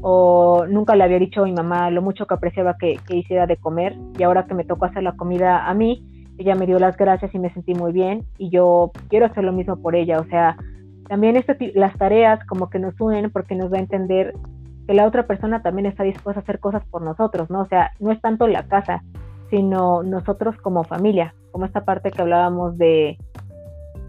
o 0.02 0.66
nunca 0.68 0.94
le 0.96 1.04
había 1.04 1.18
dicho 1.18 1.42
a 1.42 1.44
mi 1.44 1.52
mamá 1.52 1.90
lo 1.90 2.02
mucho 2.02 2.26
que 2.26 2.34
apreciaba 2.34 2.76
que, 2.78 2.98
hiciera 3.08 3.46
de 3.46 3.56
comer 3.56 3.96
y 4.18 4.22
ahora 4.22 4.46
que 4.46 4.54
me 4.54 4.64
tocó 4.64 4.86
hacer 4.86 5.02
la 5.02 5.16
comida 5.16 5.66
a 5.68 5.74
mí, 5.74 6.04
ella 6.38 6.54
me 6.54 6.66
dio 6.66 6.78
las 6.78 6.96
gracias 6.96 7.34
y 7.34 7.38
me 7.38 7.52
sentí 7.52 7.74
muy 7.74 7.92
bien 7.92 8.24
y 8.38 8.50
yo 8.50 8.92
quiero 9.08 9.26
hacer 9.26 9.44
lo 9.44 9.52
mismo 9.52 9.76
por 9.76 9.94
ella, 9.94 10.20
o 10.20 10.24
sea, 10.24 10.56
también 11.08 11.36
este, 11.36 11.72
las 11.74 11.96
tareas 11.96 12.44
como 12.46 12.68
que 12.68 12.78
nos 12.78 13.00
unen 13.00 13.30
porque 13.30 13.54
nos 13.54 13.72
va 13.72 13.76
a 13.76 13.80
entender 13.80 14.34
que 14.86 14.94
la 14.94 15.06
otra 15.06 15.26
persona 15.26 15.62
también 15.62 15.86
está 15.86 16.02
dispuesta 16.04 16.40
a 16.40 16.42
hacer 16.42 16.60
cosas 16.60 16.84
por 16.86 17.02
nosotros, 17.02 17.50
¿no? 17.50 17.60
O 17.60 17.66
sea, 17.66 17.92
no 17.98 18.12
es 18.12 18.20
tanto 18.20 18.46
la 18.46 18.66
casa, 18.68 19.02
sino 19.50 20.02
nosotros 20.02 20.56
como 20.58 20.84
familia, 20.84 21.34
como 21.52 21.64
esta 21.64 21.84
parte 21.84 22.10
que 22.10 22.22
hablábamos 22.22 22.76
de, 22.78 23.18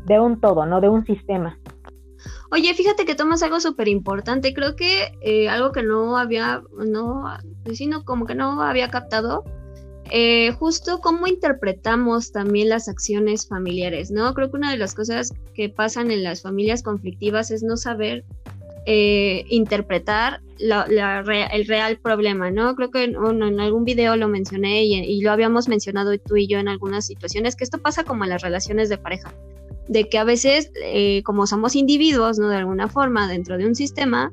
de 0.05 0.19
un 0.19 0.39
todo, 0.39 0.65
¿no? 0.65 0.81
De 0.81 0.89
un 0.89 1.05
sistema. 1.05 1.57
Oye, 2.51 2.73
fíjate 2.73 3.05
que 3.05 3.15
tomas 3.15 3.43
algo 3.43 3.59
súper 3.59 3.87
importante. 3.87 4.53
Creo 4.53 4.75
que 4.75 5.11
eh, 5.21 5.49
algo 5.49 5.71
que 5.71 5.83
no 5.83 6.17
había, 6.17 6.61
no, 6.77 7.25
sino 7.73 8.03
como 8.05 8.25
que 8.25 8.35
no 8.35 8.61
había 8.61 8.89
captado, 8.89 9.43
eh, 10.09 10.51
justo 10.53 10.99
cómo 10.99 11.27
interpretamos 11.27 12.31
también 12.31 12.69
las 12.69 12.87
acciones 12.87 13.47
familiares, 13.47 14.09
¿no? 14.09 14.33
Creo 14.33 14.49
que 14.49 14.57
una 14.57 14.71
de 14.71 14.77
las 14.77 14.93
cosas 14.93 15.33
que 15.53 15.69
pasan 15.69 16.11
en 16.11 16.23
las 16.23 16.41
familias 16.41 16.81
conflictivas 16.81 17.51
es 17.51 17.61
no 17.61 17.75
saber 17.75 18.23
eh, 18.85 19.43
interpretar 19.49 20.41
el 20.59 21.67
real 21.67 21.99
problema, 21.99 22.51
¿no? 22.51 22.73
Creo 22.75 22.89
que 22.89 23.03
en 23.03 23.59
algún 23.59 23.83
video 23.83 24.15
lo 24.15 24.29
mencioné 24.29 24.85
y, 24.85 24.93
y, 24.95 25.21
lo 25.21 25.31
habíamos 25.31 25.67
mencionado 25.67 26.17
tú 26.17 26.37
y 26.37 26.47
yo 26.47 26.57
en 26.57 26.69
algunas 26.69 27.05
situaciones, 27.05 27.57
que 27.57 27.65
esto 27.65 27.79
pasa 27.79 28.05
como 28.05 28.23
en 28.23 28.29
las 28.29 28.41
relaciones 28.41 28.87
de 28.87 28.97
pareja 28.97 29.33
de 29.87 30.09
que 30.09 30.17
a 30.17 30.23
veces, 30.23 30.71
eh, 30.83 31.21
como 31.23 31.47
somos 31.47 31.75
individuos, 31.75 32.39
¿no? 32.39 32.49
De 32.49 32.57
alguna 32.57 32.87
forma, 32.87 33.27
dentro 33.27 33.57
de 33.57 33.65
un 33.65 33.75
sistema, 33.75 34.31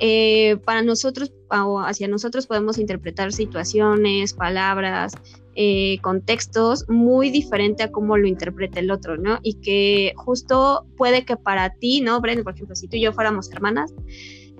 eh, 0.00 0.56
para 0.64 0.82
nosotros 0.82 1.32
o 1.50 1.80
hacia 1.80 2.08
nosotros 2.08 2.46
podemos 2.46 2.78
interpretar 2.78 3.32
situaciones, 3.32 4.32
palabras, 4.32 5.12
eh, 5.54 5.98
contextos 6.02 6.84
muy 6.88 7.30
diferente 7.30 7.84
a 7.84 7.92
cómo 7.92 8.16
lo 8.16 8.26
interpreta 8.26 8.80
el 8.80 8.90
otro, 8.90 9.16
¿no? 9.16 9.38
Y 9.42 9.54
que 9.54 10.12
justo 10.16 10.84
puede 10.96 11.24
que 11.24 11.36
para 11.36 11.70
ti, 11.70 12.00
¿no? 12.00 12.20
Brenda, 12.20 12.42
por 12.42 12.54
ejemplo, 12.54 12.74
si 12.74 12.88
tú 12.88 12.96
y 12.96 13.02
yo 13.02 13.12
fuéramos 13.12 13.50
hermanas, 13.52 13.94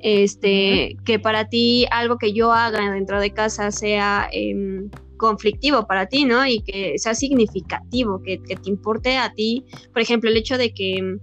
este, 0.00 0.96
que 1.04 1.18
para 1.18 1.48
ti 1.48 1.86
algo 1.90 2.18
que 2.18 2.32
yo 2.32 2.52
haga 2.52 2.92
dentro 2.92 3.20
de 3.20 3.32
casa 3.32 3.72
sea 3.72 4.28
em, 4.32 4.90
conflictivo 5.24 5.86
para 5.86 6.04
ti, 6.06 6.26
¿no? 6.26 6.46
Y 6.46 6.60
que 6.60 6.98
sea 6.98 7.14
significativo, 7.14 8.20
que, 8.22 8.36
te 8.38 8.68
importe 8.68 9.16
a 9.16 9.32
ti, 9.32 9.64
por 9.90 10.02
ejemplo, 10.02 10.28
el 10.28 10.36
hecho 10.36 10.58
de 10.58 10.74
que 10.74 11.02
mm, 11.02 11.18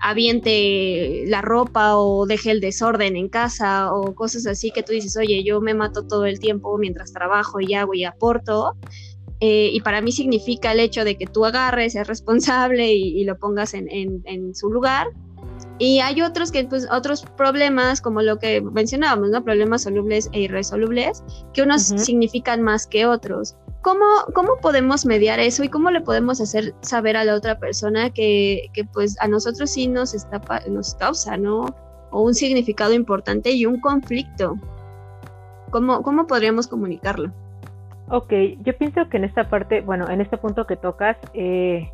aviente 0.00 1.22
la 1.28 1.40
ropa 1.40 1.96
o 1.96 2.26
deje 2.26 2.50
el 2.50 2.60
desorden 2.60 3.14
en 3.14 3.28
casa 3.28 3.94
o 3.94 4.12
cosas 4.16 4.44
así 4.46 4.72
que 4.72 4.82
tú 4.82 4.92
dices, 4.92 5.16
oye, 5.16 5.44
yo 5.44 5.60
me 5.60 5.72
mato 5.72 6.04
todo 6.04 6.26
el 6.26 6.40
tiempo 6.40 6.76
mientras 6.78 7.12
trabajo 7.12 7.60
y 7.60 7.74
hago 7.74 7.94
y 7.94 8.04
aporto. 8.04 8.74
Eh, 9.38 9.70
y 9.72 9.80
para 9.82 10.00
mí 10.00 10.10
significa 10.10 10.72
el 10.72 10.80
hecho 10.80 11.04
de 11.04 11.16
que 11.16 11.26
tú 11.26 11.44
agarres, 11.44 11.92
seas 11.92 12.08
responsable 12.14 12.92
y, 12.92 13.22
lo 13.22 13.38
pongas 13.38 13.72
en, 13.74 14.54
su 14.54 14.68
lugar. 14.68 15.06
Y 15.78 16.00
hay 16.00 16.22
otros 16.22 16.52
que, 16.52 16.64
pues, 16.64 16.88
otros 16.90 17.22
problemas, 17.36 18.00
como 18.00 18.22
lo 18.22 18.38
que 18.38 18.60
mencionábamos, 18.60 19.30
¿no? 19.30 19.42
Problemas 19.42 19.82
solubles 19.82 20.28
e 20.32 20.42
irresolubles, 20.42 21.24
que 21.52 21.62
unos 21.62 21.82
significan 21.82 22.62
más 22.62 22.86
que 22.86 23.06
otros. 23.06 23.56
¿Cómo, 23.82 24.04
¿Cómo 24.34 24.56
podemos 24.62 25.04
mediar 25.04 25.40
eso 25.40 25.64
y 25.64 25.68
cómo 25.68 25.90
le 25.90 26.00
podemos 26.00 26.40
hacer 26.40 26.74
saber 26.80 27.16
a 27.16 27.24
la 27.24 27.34
otra 27.34 27.58
persona 27.58 28.10
que, 28.10 28.70
que 28.72 28.84
pues, 28.84 29.20
a 29.20 29.28
nosotros 29.28 29.70
sí 29.70 29.88
nos, 29.88 30.14
está, 30.14 30.40
nos 30.68 30.94
causa, 30.94 31.36
¿no? 31.36 31.66
O 32.10 32.22
un 32.22 32.34
significado 32.34 32.94
importante 32.94 33.50
y 33.50 33.66
un 33.66 33.80
conflicto. 33.80 34.56
¿Cómo, 35.70 36.02
cómo 36.02 36.28
podríamos 36.28 36.68
comunicarlo? 36.68 37.32
Ok, 38.10 38.32
yo 38.60 38.76
pienso 38.76 39.08
que 39.08 39.16
en 39.16 39.24
esta 39.24 39.48
parte, 39.48 39.80
bueno, 39.80 40.08
en 40.08 40.20
este 40.20 40.36
punto 40.38 40.66
que 40.66 40.76
tocas, 40.76 41.16
eh, 41.32 41.90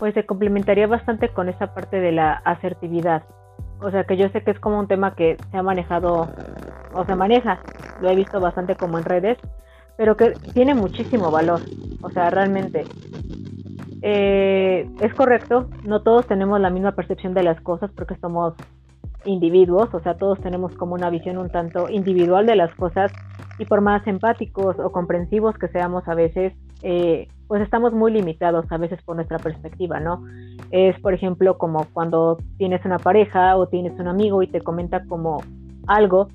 pues 0.00 0.14
se 0.14 0.24
complementaría 0.24 0.86
bastante 0.86 1.28
con 1.28 1.50
esa 1.50 1.74
parte 1.74 2.00
de 2.00 2.10
la 2.10 2.32
asertividad. 2.32 3.22
O 3.80 3.90
sea 3.90 4.04
que 4.04 4.16
yo 4.16 4.30
sé 4.30 4.42
que 4.42 4.50
es 4.50 4.58
como 4.58 4.78
un 4.78 4.88
tema 4.88 5.14
que 5.14 5.36
se 5.50 5.58
ha 5.58 5.62
manejado 5.62 6.26
o 6.94 7.04
se 7.04 7.14
maneja, 7.14 7.60
lo 8.00 8.08
he 8.08 8.16
visto 8.16 8.40
bastante 8.40 8.76
como 8.76 8.98
en 8.98 9.04
redes, 9.04 9.38
pero 9.98 10.16
que 10.16 10.30
tiene 10.54 10.74
muchísimo 10.74 11.30
valor. 11.30 11.60
O 12.00 12.08
sea, 12.08 12.30
realmente 12.30 12.84
eh, 14.00 14.88
es 15.00 15.14
correcto, 15.14 15.68
no 15.84 16.00
todos 16.00 16.26
tenemos 16.26 16.58
la 16.60 16.70
misma 16.70 16.92
percepción 16.92 17.34
de 17.34 17.42
las 17.42 17.60
cosas 17.60 17.90
porque 17.94 18.16
somos 18.16 18.54
individuos, 19.26 19.92
o 19.92 20.00
sea, 20.00 20.14
todos 20.14 20.40
tenemos 20.40 20.74
como 20.76 20.94
una 20.94 21.10
visión 21.10 21.36
un 21.36 21.50
tanto 21.50 21.90
individual 21.90 22.46
de 22.46 22.56
las 22.56 22.74
cosas 22.74 23.12
y 23.58 23.66
por 23.66 23.82
más 23.82 24.06
empáticos 24.06 24.78
o 24.78 24.90
comprensivos 24.92 25.58
que 25.58 25.68
seamos 25.68 26.08
a 26.08 26.14
veces, 26.14 26.54
eh, 26.82 27.28
pues 27.50 27.62
estamos 27.62 27.92
muy 27.92 28.12
limitados 28.12 28.64
a 28.70 28.76
veces 28.76 29.02
por 29.02 29.16
nuestra 29.16 29.36
perspectiva, 29.40 29.98
¿no? 29.98 30.24
Es, 30.70 30.96
por 31.00 31.14
ejemplo, 31.14 31.58
como 31.58 31.84
cuando 31.92 32.38
tienes 32.58 32.84
una 32.84 33.00
pareja 33.00 33.56
o 33.56 33.66
tienes 33.66 33.98
un 33.98 34.06
amigo 34.06 34.40
y 34.44 34.46
te 34.46 34.60
comenta 34.60 35.04
como 35.06 35.42
algo 35.88 36.28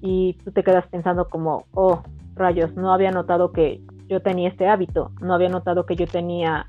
y 0.00 0.38
tú 0.42 0.50
te 0.50 0.64
quedas 0.64 0.86
pensando 0.86 1.28
como, 1.28 1.66
oh, 1.74 2.00
rayos, 2.36 2.74
no 2.74 2.90
había 2.90 3.10
notado 3.10 3.52
que 3.52 3.82
yo 4.08 4.22
tenía 4.22 4.48
este 4.48 4.66
hábito, 4.66 5.10
no 5.20 5.34
había 5.34 5.50
notado 5.50 5.84
que 5.84 5.94
yo 5.94 6.06
tenía 6.06 6.64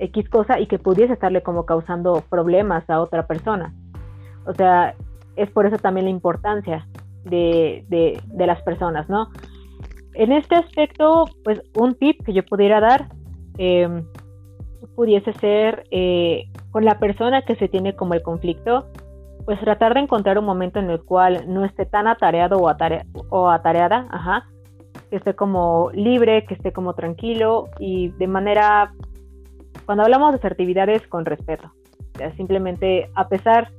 X 0.00 0.28
cosa 0.28 0.58
y 0.58 0.66
que 0.66 0.80
pudiese 0.80 1.12
estarle 1.12 1.44
como 1.44 1.64
causando 1.64 2.24
problemas 2.28 2.90
a 2.90 3.02
otra 3.02 3.28
persona. 3.28 3.72
O 4.46 4.52
sea, 4.52 4.96
es 5.36 5.48
por 5.52 5.64
eso 5.64 5.76
también 5.76 6.06
la 6.06 6.10
importancia 6.10 6.88
de, 7.22 7.84
de 7.88 8.46
las 8.48 8.60
personas, 8.62 9.08
¿no? 9.08 9.28
En 10.16 10.32
este 10.32 10.54
aspecto, 10.54 11.26
pues 11.44 11.60
un 11.74 11.94
tip 11.94 12.24
que 12.24 12.32
yo 12.32 12.44
pudiera 12.44 12.80
dar 12.80 13.08
em, 13.58 14.04
pudiese 14.94 15.32
ser 15.34 15.84
eh, 15.90 16.44
con 16.70 16.84
la 16.84 16.98
persona 16.98 17.42
que 17.42 17.54
se 17.56 17.68
tiene 17.68 17.94
como 17.94 18.14
el 18.14 18.22
conflicto, 18.22 18.86
pues 19.44 19.60
tratar 19.60 19.94
de 19.94 20.00
encontrar 20.00 20.38
un 20.38 20.44
momento 20.44 20.78
en 20.78 20.90
el 20.90 21.02
cual 21.02 21.44
no 21.46 21.64
esté 21.64 21.86
tan 21.86 22.08
atareado 22.08 22.58
o, 22.58 22.74
o 23.30 23.50
atareada, 23.50 24.08
ajá, 24.10 24.46
que 25.10 25.16
esté 25.16 25.34
como 25.34 25.90
libre, 25.92 26.44
que 26.46 26.54
esté 26.54 26.72
como 26.72 26.94
tranquilo 26.94 27.68
y 27.78 28.08
de 28.08 28.26
manera, 28.26 28.92
cuando 29.84 30.02
hablamos 30.02 30.32
de 30.32 30.38
asertividades, 30.38 31.06
con 31.06 31.24
respeto. 31.24 31.72
O 32.14 32.18
sea, 32.18 32.32
simplemente 32.32 33.10
a 33.14 33.28
pesar 33.28 33.70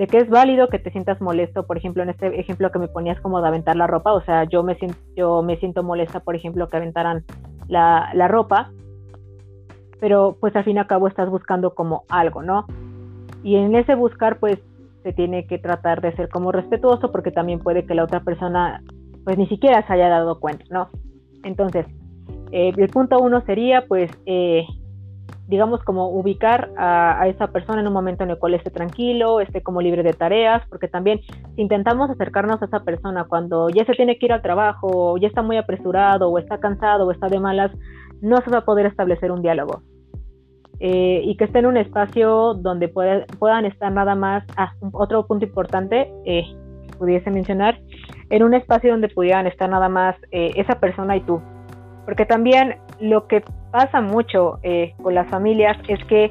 de 0.00 0.06
que 0.06 0.16
es 0.16 0.30
válido 0.30 0.68
que 0.68 0.78
te 0.78 0.90
sientas 0.90 1.20
molesto, 1.20 1.66
por 1.66 1.76
ejemplo, 1.76 2.02
en 2.02 2.08
este 2.08 2.40
ejemplo 2.40 2.72
que 2.72 2.78
me 2.78 2.88
ponías 2.88 3.20
como 3.20 3.42
de 3.42 3.48
aventar 3.48 3.76
la 3.76 3.86
ropa, 3.86 4.14
o 4.14 4.22
sea, 4.22 4.44
yo 4.44 4.62
me 4.62 4.74
siento, 4.76 4.96
yo 5.14 5.42
me 5.42 5.58
siento 5.58 5.82
molesta, 5.82 6.20
por 6.20 6.34
ejemplo, 6.34 6.70
que 6.70 6.78
aventaran 6.78 7.22
la, 7.68 8.08
la 8.14 8.26
ropa, 8.26 8.72
pero 10.00 10.38
pues 10.40 10.56
al 10.56 10.64
fin 10.64 10.76
y 10.76 10.78
al 10.78 10.86
cabo 10.86 11.06
estás 11.06 11.28
buscando 11.28 11.74
como 11.74 12.04
algo, 12.08 12.42
¿no? 12.42 12.64
Y 13.44 13.56
en 13.56 13.74
ese 13.74 13.94
buscar, 13.94 14.38
pues 14.38 14.58
se 15.02 15.12
tiene 15.12 15.46
que 15.46 15.58
tratar 15.58 16.00
de 16.00 16.16
ser 16.16 16.30
como 16.30 16.50
respetuoso, 16.50 17.12
porque 17.12 17.30
también 17.30 17.58
puede 17.58 17.84
que 17.84 17.94
la 17.94 18.04
otra 18.04 18.20
persona, 18.20 18.82
pues 19.24 19.36
ni 19.36 19.48
siquiera 19.48 19.86
se 19.86 19.92
haya 19.92 20.08
dado 20.08 20.40
cuenta, 20.40 20.64
¿no? 20.70 20.88
Entonces, 21.44 21.84
eh, 22.52 22.72
el 22.74 22.88
punto 22.88 23.18
uno 23.18 23.42
sería, 23.42 23.84
pues, 23.86 24.10
eh, 24.24 24.64
digamos, 25.50 25.82
como 25.82 26.08
ubicar 26.08 26.70
a, 26.78 27.26
esa 27.26 27.48
persona 27.48 27.80
en 27.80 27.88
un 27.88 27.92
momento 27.92 28.22
en 28.22 28.30
el 28.30 28.38
cual 28.38 28.54
esté 28.54 28.70
tranquilo, 28.70 29.40
esté 29.40 29.62
como 29.62 29.82
libre 29.82 30.04
de 30.04 30.12
tareas, 30.12 30.62
porque 30.68 30.86
también 30.86 31.20
si 31.56 31.62
intentamos 31.62 32.08
acercarnos 32.08 32.62
a 32.62 32.66
esa 32.66 32.84
persona 32.84 33.24
cuando 33.24 33.68
ya 33.68 33.84
se 33.84 33.94
tiene 33.94 34.16
que 34.16 34.26
ir 34.26 34.32
al 34.32 34.42
trabajo, 34.42 34.86
o 34.92 35.18
ya 35.18 35.26
está 35.26 35.42
muy 35.42 35.56
apresurado, 35.56 36.30
o 36.30 36.38
está 36.38 36.58
cansado, 36.58 37.04
o 37.04 37.10
está 37.10 37.26
de 37.26 37.40
malas, 37.40 37.72
no 38.20 38.36
se 38.42 38.50
va 38.50 38.58
a 38.58 38.64
poder 38.64 38.86
establecer 38.86 39.32
un 39.32 39.42
diálogo. 39.42 39.82
Eh, 40.78 41.22
y 41.24 41.36
que 41.36 41.44
esté 41.44 41.58
en 41.58 41.66
un 41.66 41.76
espacio 41.76 42.54
donde 42.54 42.88
puedan 42.88 43.64
estar 43.66 43.92
nada 43.92 44.14
más, 44.14 44.44
ah, 44.56 44.72
otro 44.92 45.26
punto 45.26 45.44
importante, 45.44 46.12
eh, 46.24 46.44
pudiese 46.96 47.30
mencionar, 47.32 47.80
en 48.30 48.44
un 48.44 48.54
espacio 48.54 48.92
donde 48.92 49.08
pudieran 49.08 49.48
estar 49.48 49.68
nada 49.68 49.88
más 49.88 50.14
eh, 50.30 50.52
esa 50.54 50.78
persona 50.78 51.16
y 51.16 51.22
tú. 51.22 51.42
Porque 52.04 52.24
también 52.24 52.76
lo 53.00 53.26
que 53.26 53.42
pasa 53.70 54.00
mucho 54.00 54.58
eh, 54.62 54.94
con 55.02 55.14
las 55.14 55.28
familias 55.28 55.76
es 55.88 56.02
que 56.04 56.30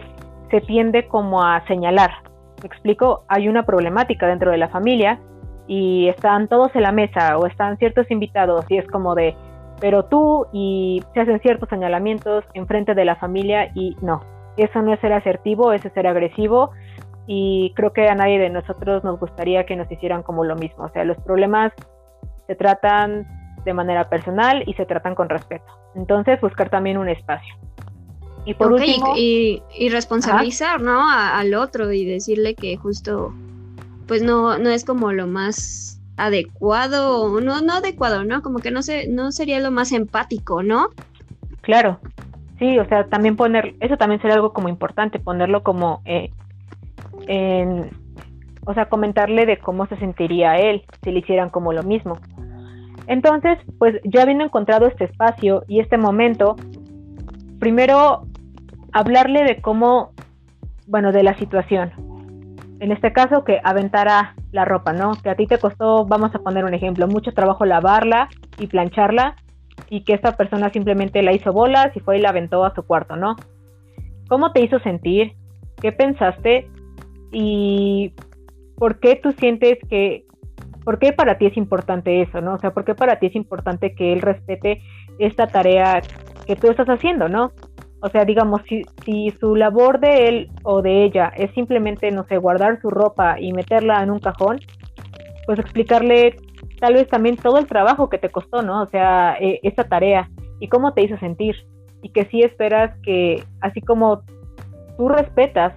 se 0.49 0.61
tiende 0.61 1.07
como 1.07 1.43
a 1.43 1.65
señalar. 1.67 2.11
¿Me 2.61 2.67
explico? 2.67 3.23
Hay 3.27 3.47
una 3.47 3.63
problemática 3.63 4.27
dentro 4.27 4.51
de 4.51 4.57
la 4.57 4.69
familia 4.69 5.19
y 5.67 6.07
están 6.09 6.47
todos 6.47 6.75
en 6.75 6.81
la 6.81 6.91
mesa 6.91 7.37
o 7.37 7.45
están 7.45 7.77
ciertos 7.77 8.09
invitados 8.09 8.65
y 8.69 8.77
es 8.77 8.87
como 8.87 9.15
de, 9.15 9.35
pero 9.79 10.05
tú 10.05 10.47
y 10.51 11.01
se 11.13 11.21
hacen 11.21 11.39
ciertos 11.41 11.69
señalamientos 11.69 12.43
en 12.53 12.67
frente 12.67 12.95
de 12.95 13.05
la 13.05 13.15
familia 13.15 13.71
y 13.75 13.95
no, 14.01 14.21
eso 14.57 14.81
no 14.81 14.93
es 14.93 14.99
ser 14.99 15.13
asertivo, 15.13 15.71
eso 15.71 15.87
es 15.87 15.93
ser 15.93 16.07
agresivo 16.07 16.71
y 17.27 17.71
creo 17.75 17.93
que 17.93 18.07
a 18.07 18.15
nadie 18.15 18.39
de 18.39 18.49
nosotros 18.49 19.03
nos 19.03 19.19
gustaría 19.19 19.65
que 19.65 19.75
nos 19.75 19.89
hicieran 19.91 20.23
como 20.23 20.43
lo 20.43 20.55
mismo, 20.55 20.85
o 20.85 20.89
sea, 20.89 21.03
los 21.03 21.17
problemas 21.17 21.71
se 22.47 22.55
tratan 22.55 23.27
de 23.63 23.73
manera 23.73 24.09
personal 24.09 24.63
y 24.65 24.73
se 24.73 24.85
tratan 24.85 25.13
con 25.13 25.29
respeto. 25.29 25.78
Entonces, 25.95 26.39
buscar 26.41 26.69
también 26.69 26.97
un 26.97 27.09
espacio. 27.09 27.55
Y 28.45 28.53
por 28.53 28.71
último, 28.71 29.13
y, 29.15 29.61
responsabilizar, 29.91 30.81
¿no? 30.81 31.09
al 31.09 31.53
otro 31.53 31.91
y 31.91 32.05
decirle 32.05 32.55
que 32.55 32.77
justo, 32.77 33.33
pues 34.07 34.23
no, 34.23 34.57
no 34.57 34.69
es 34.69 34.85
como 34.85 35.11
lo 35.11 35.27
más 35.27 36.01
adecuado, 36.17 37.39
no, 37.41 37.61
no 37.61 37.73
adecuado, 37.73 38.23
¿no? 38.23 38.41
Como 38.41 38.59
que 38.59 38.71
no 38.71 38.81
sé, 38.81 39.07
no 39.07 39.31
sería 39.31 39.59
lo 39.59 39.71
más 39.71 39.91
empático, 39.91 40.63
¿no? 40.63 40.89
Claro, 41.61 41.99
sí, 42.57 42.79
o 42.79 42.85
sea, 42.87 43.05
también 43.05 43.35
poner, 43.35 43.75
eso 43.79 43.97
también 43.97 44.21
sería 44.21 44.35
algo 44.35 44.53
como 44.53 44.69
importante, 44.69 45.19
ponerlo 45.19 45.63
como 45.63 46.01
eh, 46.05 46.31
en, 47.27 47.89
o 48.65 48.73
sea, 48.73 48.87
comentarle 48.87 49.45
de 49.45 49.57
cómo 49.57 49.87
se 49.87 49.97
sentiría 49.97 50.57
él 50.57 50.83
si 51.03 51.11
le 51.11 51.19
hicieran 51.19 51.49
como 51.49 51.73
lo 51.73 51.83
mismo. 51.83 52.19
Entonces, 53.09 53.57
pues 53.79 53.99
yo 54.03 54.21
habiendo 54.21 54.43
encontrado 54.43 54.85
este 54.85 55.05
espacio 55.05 55.63
y 55.67 55.79
este 55.79 55.97
momento, 55.97 56.55
primero 57.59 58.27
hablarle 58.91 59.43
de 59.45 59.63
cómo, 59.63 60.11
bueno, 60.85 61.11
de 61.11 61.23
la 61.23 61.35
situación. 61.39 61.91
En 62.79 62.91
este 62.91 63.11
caso, 63.11 63.43
que 63.43 63.61
aventara 63.63 64.35
la 64.51 64.63
ropa, 64.63 64.93
¿no? 64.93 65.13
Que 65.23 65.31
a 65.31 65.35
ti 65.35 65.47
te 65.47 65.57
costó, 65.57 66.05
vamos 66.05 66.35
a 66.35 66.39
poner 66.39 66.65
un 66.65 66.75
ejemplo, 66.75 67.07
mucho 67.07 67.31
trabajo 67.33 67.65
lavarla 67.65 68.29
y 68.59 68.67
plancharla 68.67 69.35
y 69.89 70.03
que 70.03 70.13
esta 70.13 70.37
persona 70.37 70.69
simplemente 70.69 71.23
la 71.23 71.33
hizo 71.33 71.51
bolas 71.51 71.89
y 71.95 72.01
fue 72.01 72.19
y 72.19 72.21
la 72.21 72.29
aventó 72.29 72.63
a 72.63 72.75
su 72.75 72.83
cuarto, 72.83 73.15
¿no? 73.15 73.35
¿Cómo 74.27 74.51
te 74.51 74.61
hizo 74.61 74.79
sentir? 74.81 75.33
¿Qué 75.81 75.91
pensaste? 75.91 76.69
¿Y 77.31 78.13
por 78.77 78.99
qué 78.99 79.15
tú 79.15 79.31
sientes 79.31 79.79
que, 79.89 80.25
por 80.83 80.99
qué 80.99 81.13
para 81.13 81.37
ti 81.37 81.45
es 81.45 81.57
importante 81.57 82.21
eso, 82.21 82.41
¿no? 82.41 82.55
O 82.55 82.59
sea, 82.59 82.71
¿por 82.71 82.85
qué 82.85 82.95
para 82.95 83.19
ti 83.19 83.27
es 83.27 83.35
importante 83.35 83.93
que 83.93 84.13
él 84.13 84.21
respete 84.21 84.81
esta 85.19 85.47
tarea 85.47 86.01
que 86.45 86.55
tú 86.55 86.69
estás 86.69 86.87
haciendo, 86.87 87.29
¿no? 87.29 87.51
O 88.01 88.09
sea, 88.09 88.23
digamos, 88.23 88.61
si, 88.67 88.83
si 89.03 89.31
su 89.39 89.55
labor 89.55 89.99
de 89.99 90.27
él 90.27 90.51
o 90.63 90.81
de 90.81 91.03
ella 91.03 91.31
es 91.35 91.51
simplemente, 91.51 92.11
no 92.11 92.25
sé, 92.25 92.37
guardar 92.37 92.79
su 92.81 92.89
ropa 92.89 93.39
y 93.39 93.51
meterla 93.51 94.01
en 94.01 94.11
un 94.11 94.19
cajón, 94.19 94.59
pues 95.45 95.59
explicarle 95.59 96.37
tal 96.79 96.93
vez 96.93 97.07
también 97.09 97.35
todo 97.35 97.57
el 97.57 97.67
trabajo 97.67 98.09
que 98.09 98.17
te 98.17 98.29
costó, 98.29 98.61
¿no? 98.61 98.83
O 98.83 98.87
sea, 98.87 99.35
e, 99.39 99.59
esta 99.63 99.83
tarea 99.83 100.29
y 100.59 100.69
cómo 100.69 100.93
te 100.93 101.03
hizo 101.03 101.17
sentir. 101.17 101.55
Y 102.01 102.09
que 102.09 102.25
sí 102.25 102.41
esperas 102.41 102.97
que, 103.03 103.43
así 103.59 103.81
como 103.81 104.21
tú 104.97 105.09
respetas 105.09 105.73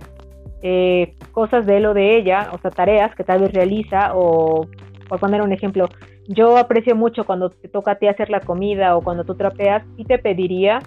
eh, 0.63 1.17
cosas 1.33 1.67
de 1.67 1.79
él 1.79 1.87
o 1.87 1.95
de 1.95 2.17
ella, 2.17 2.51
o 2.53 2.59
sea, 2.59 2.71
tareas 2.71 3.15
que 3.17 3.25
tal 3.25 3.41
vez 3.41 3.53
realiza, 3.53 4.13
o 4.15 4.69
por 5.13 5.21
poner 5.21 5.43
un 5.43 5.53
ejemplo, 5.53 5.91
yo 6.27 6.57
aprecio 6.57 6.97
mucho 6.97 7.25
cuando 7.25 7.51
te 7.51 7.69
toca 7.69 7.91
a 7.91 7.95
ti 7.97 8.07
hacer 8.07 8.31
la 8.31 8.41
comida 8.41 8.97
o 8.97 9.03
cuando 9.03 9.25
tú 9.25 9.35
trapeas 9.35 9.85
y 9.99 10.07
te 10.07 10.19
pediría 10.19 10.79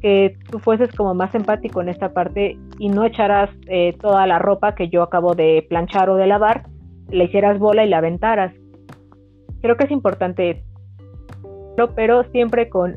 que 0.00 0.34
tú 0.50 0.60
fueses 0.60 0.90
como 0.96 1.12
más 1.12 1.34
empático 1.34 1.82
en 1.82 1.90
esta 1.90 2.14
parte 2.14 2.56
y 2.78 2.88
no 2.88 3.04
echaras 3.04 3.50
eh, 3.66 3.94
toda 4.00 4.26
la 4.26 4.38
ropa 4.38 4.74
que 4.74 4.88
yo 4.88 5.02
acabo 5.02 5.34
de 5.34 5.66
planchar 5.68 6.08
o 6.08 6.16
de 6.16 6.26
lavar, 6.26 6.68
le 7.10 7.24
hicieras 7.24 7.58
bola 7.58 7.84
y 7.84 7.90
la 7.90 7.98
aventaras. 7.98 8.54
Creo 9.60 9.76
que 9.76 9.84
es 9.84 9.90
importante, 9.90 10.64
pero 11.94 12.24
siempre 12.32 12.70
con 12.70 12.96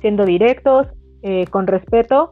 siendo 0.00 0.24
directos, 0.24 0.86
eh, 1.22 1.46
con 1.48 1.66
respeto, 1.66 2.30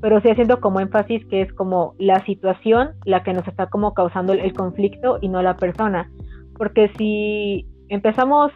pero 0.00 0.20
sí 0.20 0.30
haciendo 0.30 0.60
como 0.60 0.78
énfasis 0.78 1.26
que 1.26 1.42
es 1.42 1.52
como 1.54 1.96
la 1.98 2.24
situación 2.24 2.90
la 3.04 3.24
que 3.24 3.32
nos 3.32 3.48
está 3.48 3.66
como 3.66 3.94
causando 3.94 4.32
el, 4.32 4.52
conflicto 4.52 5.18
y 5.20 5.28
no 5.28 5.42
la 5.42 5.56
persona. 5.56 6.08
Porque 6.56 6.90
si 6.96 7.66
empezamos 7.88 8.52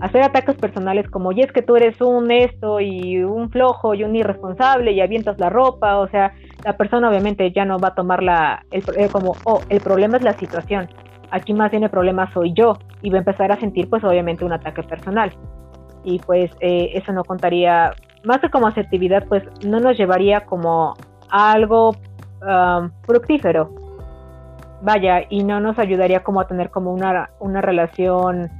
hacer 0.00 0.22
ataques 0.22 0.56
personales 0.56 1.08
como, 1.10 1.32
y 1.32 1.40
es 1.40 1.52
que 1.52 1.62
tú 1.62 1.76
eres 1.76 2.00
un 2.00 2.30
esto 2.30 2.80
y 2.80 3.22
un 3.22 3.50
flojo 3.50 3.94
y 3.94 4.02
un 4.02 4.16
irresponsable 4.16 4.92
y 4.92 5.00
avientas 5.00 5.38
la 5.38 5.50
ropa, 5.50 5.98
o 5.98 6.08
sea, 6.08 6.32
la 6.64 6.76
persona 6.76 7.08
obviamente 7.08 7.52
ya 7.52 7.64
no 7.64 7.78
va 7.78 7.88
a 7.88 7.94
tomar 7.94 8.22
la, 8.22 8.64
el, 8.70 8.82
eh, 8.96 9.08
como, 9.10 9.36
oh, 9.44 9.60
el 9.68 9.80
problema 9.80 10.16
es 10.16 10.22
la 10.22 10.34
situación, 10.38 10.88
aquí 11.30 11.52
más 11.52 11.70
bien 11.70 11.84
el 11.84 11.90
problema 11.90 12.32
soy 12.32 12.52
yo, 12.54 12.78
y 13.02 13.10
va 13.10 13.16
a 13.16 13.20
empezar 13.20 13.52
a 13.52 13.60
sentir 13.60 13.88
pues 13.88 14.02
obviamente 14.04 14.44
un 14.44 14.52
ataque 14.52 14.82
personal. 14.82 15.32
Y 16.02 16.18
pues 16.20 16.50
eh, 16.60 16.92
eso 16.94 17.12
no 17.12 17.24
contaría, 17.24 17.92
más 18.24 18.38
que 18.38 18.48
como 18.48 18.66
asertividad, 18.66 19.26
pues 19.28 19.42
no 19.66 19.80
nos 19.80 19.98
llevaría 19.98 20.40
como 20.46 20.94
a 21.28 21.52
algo 21.52 21.90
um, 22.40 22.90
fructífero. 23.02 23.70
Vaya, 24.82 25.22
y 25.28 25.44
no 25.44 25.60
nos 25.60 25.78
ayudaría 25.78 26.22
como 26.22 26.40
a 26.40 26.46
tener 26.46 26.70
como 26.70 26.92
una, 26.92 27.30
una 27.38 27.60
relación 27.60 28.50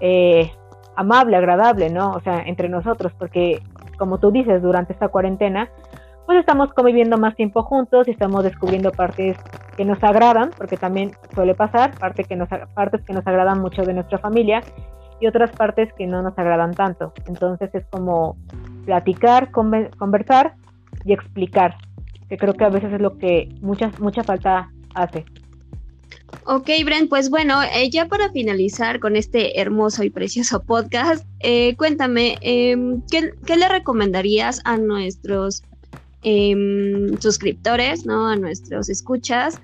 eh, 0.00 0.52
amable, 0.96 1.36
agradable, 1.36 1.90
¿no? 1.90 2.12
O 2.12 2.20
sea, 2.20 2.42
entre 2.42 2.68
nosotros, 2.68 3.12
porque 3.18 3.60
como 3.98 4.18
tú 4.18 4.30
dices, 4.30 4.62
durante 4.62 4.92
esta 4.92 5.08
cuarentena, 5.08 5.68
pues 6.26 6.38
estamos 6.38 6.72
conviviendo 6.72 7.18
más 7.18 7.34
tiempo 7.34 7.62
juntos 7.62 8.08
y 8.08 8.12
estamos 8.12 8.44
descubriendo 8.44 8.90
partes 8.92 9.36
que 9.76 9.84
nos 9.84 10.02
agradan, 10.02 10.50
porque 10.56 10.76
también 10.76 11.12
suele 11.34 11.54
pasar, 11.54 11.98
parte 11.98 12.24
que 12.24 12.36
nos, 12.36 12.48
partes 12.74 13.02
que 13.02 13.12
nos 13.12 13.26
agradan 13.26 13.60
mucho 13.60 13.82
de 13.82 13.92
nuestra 13.92 14.18
familia 14.18 14.62
y 15.20 15.26
otras 15.26 15.50
partes 15.50 15.92
que 15.94 16.06
no 16.06 16.22
nos 16.22 16.38
agradan 16.38 16.72
tanto. 16.72 17.12
Entonces 17.26 17.70
es 17.74 17.84
como 17.86 18.36
platicar, 18.84 19.50
conversar 19.50 20.54
y 21.04 21.12
explicar, 21.12 21.76
que 22.28 22.38
creo 22.38 22.54
que 22.54 22.64
a 22.64 22.70
veces 22.70 22.92
es 22.92 23.00
lo 23.00 23.18
que 23.18 23.54
mucha, 23.60 23.90
mucha 24.00 24.22
falta 24.22 24.70
hace. 24.94 25.24
Ok, 26.46 26.68
Brent, 26.84 27.08
pues 27.08 27.30
bueno, 27.30 27.62
eh, 27.62 27.88
ya 27.90 28.06
para 28.06 28.30
finalizar 28.30 29.00
con 29.00 29.16
este 29.16 29.60
hermoso 29.60 30.02
y 30.04 30.10
precioso 30.10 30.62
podcast, 30.62 31.26
eh, 31.40 31.74
cuéntame, 31.76 32.36
em, 32.42 33.02
¿qué, 33.10 33.56
le 33.56 33.68
recomendarías 33.68 34.60
a 34.64 34.76
nuestros 34.76 35.62
em, 36.22 37.18
suscriptores, 37.18 38.04
¿no? 38.04 38.28
A 38.28 38.36
nuestros 38.36 38.88
escuchas 38.88 39.60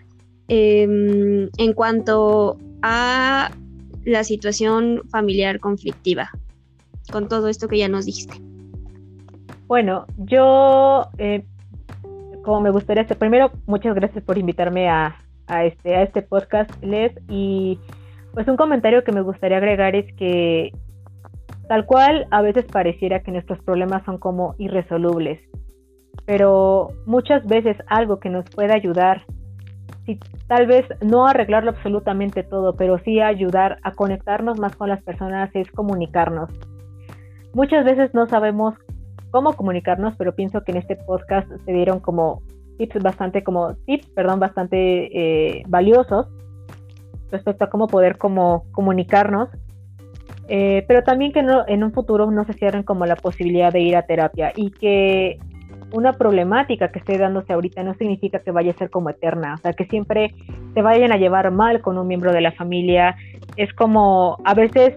em, 0.48 1.48
en 1.56 1.72
cuanto 1.74 2.58
a 2.82 3.50
la 4.04 4.24
situación 4.24 5.02
familiar 5.10 5.60
conflictiva, 5.60 6.30
con 7.12 7.28
todo 7.28 7.48
esto 7.48 7.68
que 7.68 7.78
ya 7.78 7.88
nos 7.88 8.06
dijiste. 8.06 8.34
Bueno, 9.66 10.06
yo, 10.16 11.08
eh, 11.18 11.44
como 12.42 12.60
me 12.60 12.70
gustaría 12.70 13.02
hacer, 13.02 13.18
primero, 13.18 13.50
muchas 13.66 13.94
gracias 13.94 14.24
por 14.24 14.38
invitarme 14.38 14.88
a, 14.88 15.16
este, 15.64 15.96
a 15.96 16.02
este 16.02 16.22
podcast, 16.22 16.70
Les. 16.82 17.12
Y 17.28 17.78
pues 18.32 18.46
un 18.48 18.56
comentario 18.56 19.04
que 19.04 19.12
me 19.12 19.22
gustaría 19.22 19.58
agregar 19.58 19.94
es 19.94 20.12
que 20.14 20.72
tal 21.68 21.86
cual 21.86 22.26
a 22.30 22.42
veces 22.42 22.64
pareciera 22.64 23.22
que 23.22 23.30
nuestros 23.30 23.60
problemas 23.62 24.04
son 24.04 24.18
como 24.18 24.54
irresolubles, 24.58 25.40
pero 26.26 26.88
muchas 27.06 27.46
veces 27.46 27.76
algo 27.86 28.20
que 28.20 28.30
nos 28.30 28.48
puede 28.50 28.74
ayudar, 28.74 29.24
si 30.06 30.18
tal 30.48 30.66
vez 30.66 30.86
no 31.00 31.26
arreglarlo 31.26 31.70
absolutamente 31.70 32.42
todo, 32.42 32.74
pero 32.76 32.98
sí 32.98 33.20
ayudar 33.20 33.78
a 33.82 33.92
conectarnos 33.92 34.58
más 34.58 34.74
con 34.76 34.88
las 34.88 35.02
personas 35.02 35.50
es 35.54 35.70
comunicarnos. 35.70 36.50
Muchas 37.52 37.84
veces 37.84 38.14
no 38.14 38.26
sabemos 38.28 38.74
cómo 39.30 39.54
comunicarnos, 39.54 40.14
pero 40.16 40.34
pienso 40.34 40.62
que 40.62 40.72
en 40.72 40.78
este 40.78 40.96
podcast 40.96 41.48
se 41.64 41.72
dieron 41.72 42.00
como 42.00 42.42
tips 42.78 43.02
bastante 43.02 43.44
como 43.44 43.74
tips, 43.86 44.08
perdón, 44.10 44.40
bastante 44.40 44.78
eh, 44.78 45.62
valiosos 45.68 46.26
respecto 47.30 47.64
a 47.64 47.70
cómo 47.70 47.86
poder 47.86 48.18
como 48.18 48.64
comunicarnos, 48.72 49.48
eh, 50.48 50.84
pero 50.88 51.04
también 51.04 51.32
que 51.32 51.42
no, 51.42 51.64
en 51.68 51.84
un 51.84 51.92
futuro 51.92 52.30
no 52.30 52.44
se 52.44 52.54
cierren 52.54 52.82
como 52.82 53.06
la 53.06 53.16
posibilidad 53.16 53.72
de 53.72 53.80
ir 53.80 53.96
a 53.96 54.02
terapia 54.02 54.52
y 54.56 54.70
que 54.70 55.38
una 55.92 56.12
problemática 56.12 56.90
que 56.90 57.00
esté 57.00 57.18
dándose 57.18 57.52
ahorita 57.52 57.82
no 57.82 57.94
significa 57.94 58.40
que 58.40 58.50
vaya 58.50 58.72
a 58.72 58.76
ser 58.76 58.90
como 58.90 59.10
eterna, 59.10 59.54
o 59.54 59.58
sea, 59.58 59.72
que 59.72 59.84
siempre 59.86 60.34
se 60.74 60.82
vayan 60.82 61.12
a 61.12 61.16
llevar 61.16 61.50
mal 61.50 61.80
con 61.80 61.98
un 61.98 62.06
miembro 62.06 62.32
de 62.32 62.40
la 62.40 62.52
familia, 62.52 63.16
es 63.56 63.72
como 63.74 64.38
a 64.44 64.54
veces 64.54 64.94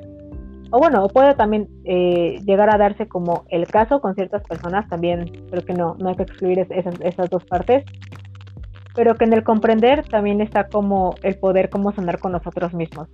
o 0.76 0.80
bueno, 0.80 1.07
puede 1.07 1.36
también 1.36 1.67
eh, 1.86 2.41
llegar 2.47 2.74
a 2.74 2.80
darse 2.80 3.07
como 3.07 3.45
el 3.49 3.67
caso 3.67 4.01
con 4.01 4.15
ciertas 4.15 4.41
personas, 4.41 4.89
también 4.89 5.32
creo 5.51 5.63
que 5.63 5.74
no, 5.74 5.95
no 5.99 6.09
hay 6.09 6.15
que 6.15 6.24
excluir 6.24 6.65
esas, 6.67 7.30
dos 7.30 7.45
partes, 7.45 7.86
pero 8.95 9.13
que 9.13 9.26
en 9.26 9.34
el 9.34 9.43
comprender 9.43 10.03
también 10.09 10.41
está 10.41 10.67
como 10.69 11.13
el 11.21 11.38
poder 11.38 11.69
como 11.69 11.91
sonar 11.91 12.17
con 12.17 12.32
nosotros 12.32 12.74
mismos. 12.74 13.07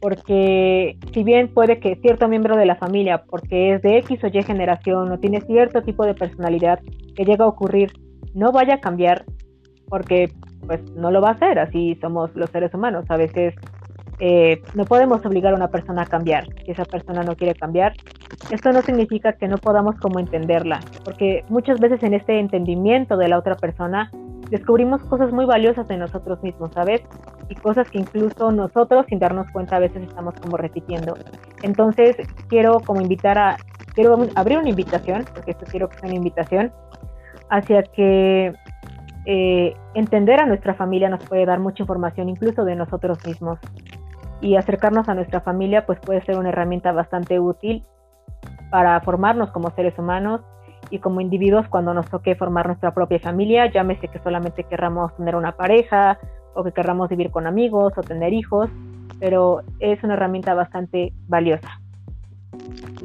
Porque 0.00 0.96
si 1.12 1.24
bien 1.24 1.52
puede 1.52 1.78
que 1.78 1.96
cierto 1.96 2.26
miembro 2.26 2.56
de 2.56 2.64
la 2.64 2.76
familia, 2.76 3.24
porque 3.28 3.74
es 3.74 3.82
de 3.82 3.98
X 3.98 4.24
o 4.24 4.28
Y 4.28 4.42
generación 4.42 5.12
o 5.12 5.18
tiene 5.18 5.42
cierto 5.42 5.82
tipo 5.82 6.06
de 6.06 6.14
personalidad 6.14 6.80
que 7.14 7.26
llega 7.26 7.44
a 7.44 7.48
ocurrir, 7.48 7.92
no 8.32 8.50
vaya 8.50 8.76
a 8.76 8.80
cambiar, 8.80 9.26
porque 9.90 10.30
pues 10.66 10.80
no 10.92 11.10
lo 11.10 11.20
va 11.20 11.28
a 11.28 11.32
hacer, 11.32 11.58
así 11.58 11.98
somos 12.00 12.34
los 12.34 12.48
seres 12.48 12.72
humanos, 12.72 13.04
a 13.10 13.18
veces 13.18 13.54
eh, 14.18 14.62
no 14.74 14.84
podemos 14.84 15.24
obligar 15.26 15.52
a 15.52 15.56
una 15.56 15.68
persona 15.68 16.02
a 16.02 16.06
cambiar. 16.06 16.46
Si 16.64 16.70
esa 16.70 16.84
persona 16.84 17.22
no 17.22 17.36
quiere 17.36 17.54
cambiar, 17.54 17.94
esto 18.50 18.72
no 18.72 18.82
significa 18.82 19.32
que 19.32 19.48
no 19.48 19.58
podamos 19.58 19.96
como 19.96 20.18
entenderla, 20.18 20.80
porque 21.04 21.44
muchas 21.48 21.80
veces 21.80 22.02
en 22.02 22.14
este 22.14 22.38
entendimiento 22.38 23.16
de 23.16 23.28
la 23.28 23.38
otra 23.38 23.56
persona 23.56 24.10
descubrimos 24.50 25.02
cosas 25.04 25.32
muy 25.32 25.46
valiosas 25.46 25.88
de 25.88 25.96
nosotros 25.96 26.42
mismos, 26.42 26.70
¿sabes? 26.72 27.02
Y 27.48 27.54
cosas 27.56 27.90
que 27.90 27.98
incluso 27.98 28.52
nosotros 28.52 29.06
sin 29.08 29.18
darnos 29.18 29.50
cuenta 29.50 29.76
a 29.76 29.80
veces 29.80 30.02
estamos 30.02 30.34
como 30.40 30.56
repitiendo. 30.56 31.16
Entonces 31.62 32.16
quiero 32.48 32.80
como 32.80 33.00
invitar 33.00 33.38
a, 33.38 33.56
quiero 33.94 34.16
abrir 34.34 34.58
una 34.58 34.68
invitación, 34.68 35.24
porque 35.34 35.52
esto 35.52 35.66
quiero 35.70 35.88
que 35.88 35.98
sea 35.98 36.08
una 36.08 36.16
invitación, 36.16 36.72
hacia 37.50 37.82
que 37.82 38.52
eh, 39.26 39.74
entender 39.94 40.40
a 40.40 40.46
nuestra 40.46 40.74
familia 40.74 41.08
nos 41.08 41.24
puede 41.24 41.46
dar 41.46 41.58
mucha 41.58 41.82
información 41.82 42.28
incluso 42.28 42.64
de 42.64 42.76
nosotros 42.76 43.24
mismos. 43.26 43.58
Y 44.44 44.56
acercarnos 44.56 45.08
a 45.08 45.14
nuestra 45.14 45.40
familia 45.40 45.86
pues 45.86 45.98
puede 46.00 46.22
ser 46.26 46.36
una 46.36 46.50
herramienta 46.50 46.92
bastante 46.92 47.40
útil 47.40 47.82
para 48.70 49.00
formarnos 49.00 49.50
como 49.52 49.70
seres 49.70 49.98
humanos 49.98 50.42
y 50.90 50.98
como 50.98 51.22
individuos 51.22 51.66
cuando 51.68 51.94
nos 51.94 52.10
toque 52.10 52.34
formar 52.34 52.66
nuestra 52.66 52.92
propia 52.92 53.18
familia, 53.18 53.72
llámese 53.72 54.08
que 54.08 54.18
solamente 54.18 54.64
querramos 54.64 55.16
tener 55.16 55.34
una 55.34 55.56
pareja 55.56 56.18
o 56.54 56.62
que 56.62 56.72
querramos 56.72 57.08
vivir 57.08 57.30
con 57.30 57.46
amigos 57.46 57.94
o 57.96 58.02
tener 58.02 58.34
hijos, 58.34 58.68
pero 59.18 59.62
es 59.80 60.04
una 60.04 60.12
herramienta 60.12 60.52
bastante 60.52 61.14
valiosa. 61.26 61.80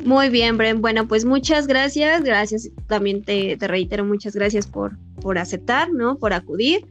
Muy 0.03 0.27
bien, 0.29 0.57
Bren. 0.57 0.81
Bueno, 0.81 1.07
pues 1.07 1.23
muchas 1.23 1.67
gracias. 1.67 2.21
Gracias, 2.21 2.69
también 2.87 3.23
te, 3.23 3.57
reitero, 3.61 4.03
muchas 4.03 4.35
gracias 4.35 4.67
por, 4.67 4.97
por 5.21 5.37
aceptar, 5.37 5.89
¿no? 5.89 6.17
Por 6.17 6.33
acudir. 6.33 6.85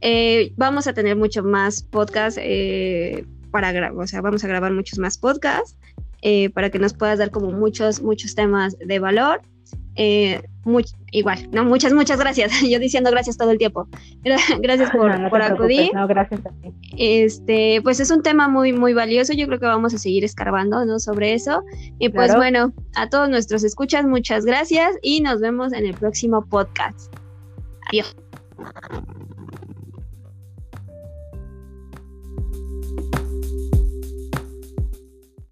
Eh, 0.00 0.52
vamos 0.56 0.88
a 0.88 0.92
tener 0.92 1.14
mucho 1.14 1.44
más 1.44 1.84
podcasts 1.84 2.40
eh, 2.42 3.24
para 3.54 3.70
grabar, 3.70 3.96
o 3.96 4.06
sea, 4.08 4.20
vamos 4.20 4.42
a 4.42 4.48
grabar 4.48 4.72
muchos 4.72 4.98
más 4.98 5.16
podcasts 5.16 5.78
eh, 6.22 6.50
para 6.50 6.70
que 6.70 6.80
nos 6.80 6.92
puedas 6.92 7.20
dar 7.20 7.30
como 7.30 7.52
muchos, 7.52 8.02
muchos 8.02 8.34
temas 8.34 8.76
de 8.80 8.98
valor. 8.98 9.42
Eh, 9.94 10.42
igual, 11.12 11.48
no, 11.52 11.64
muchas, 11.64 11.92
muchas 11.92 12.18
gracias. 12.18 12.50
Yo 12.68 12.80
diciendo 12.80 13.12
gracias 13.12 13.36
todo 13.36 13.52
el 13.52 13.58
tiempo. 13.58 13.86
Gracias 14.24 14.90
por, 14.96 15.12
acudir. 15.40 15.92
gracias 16.08 16.40
Este, 16.98 17.80
pues 17.84 18.00
es 18.00 18.10
un 18.10 18.24
tema 18.24 18.48
muy, 18.48 18.72
muy 18.72 18.92
valioso. 18.92 19.32
Yo 19.34 19.46
creo 19.46 19.60
que 19.60 19.66
vamos 19.66 19.94
a 19.94 19.98
seguir 19.98 20.24
escarbando, 20.24 20.84
¿no? 20.84 20.98
Sobre 20.98 21.34
eso. 21.34 21.62
Y 22.00 22.08
pues 22.08 22.34
bueno, 22.34 22.72
a 22.96 23.08
todos 23.08 23.28
nuestros 23.28 23.62
escuchas, 23.62 24.04
muchas 24.04 24.44
gracias 24.44 24.96
y 25.00 25.20
nos 25.20 25.40
vemos 25.40 25.72
en 25.72 25.86
el 25.86 25.94
próximo 25.94 26.44
podcast. 26.44 27.14
Adiós. 27.88 28.16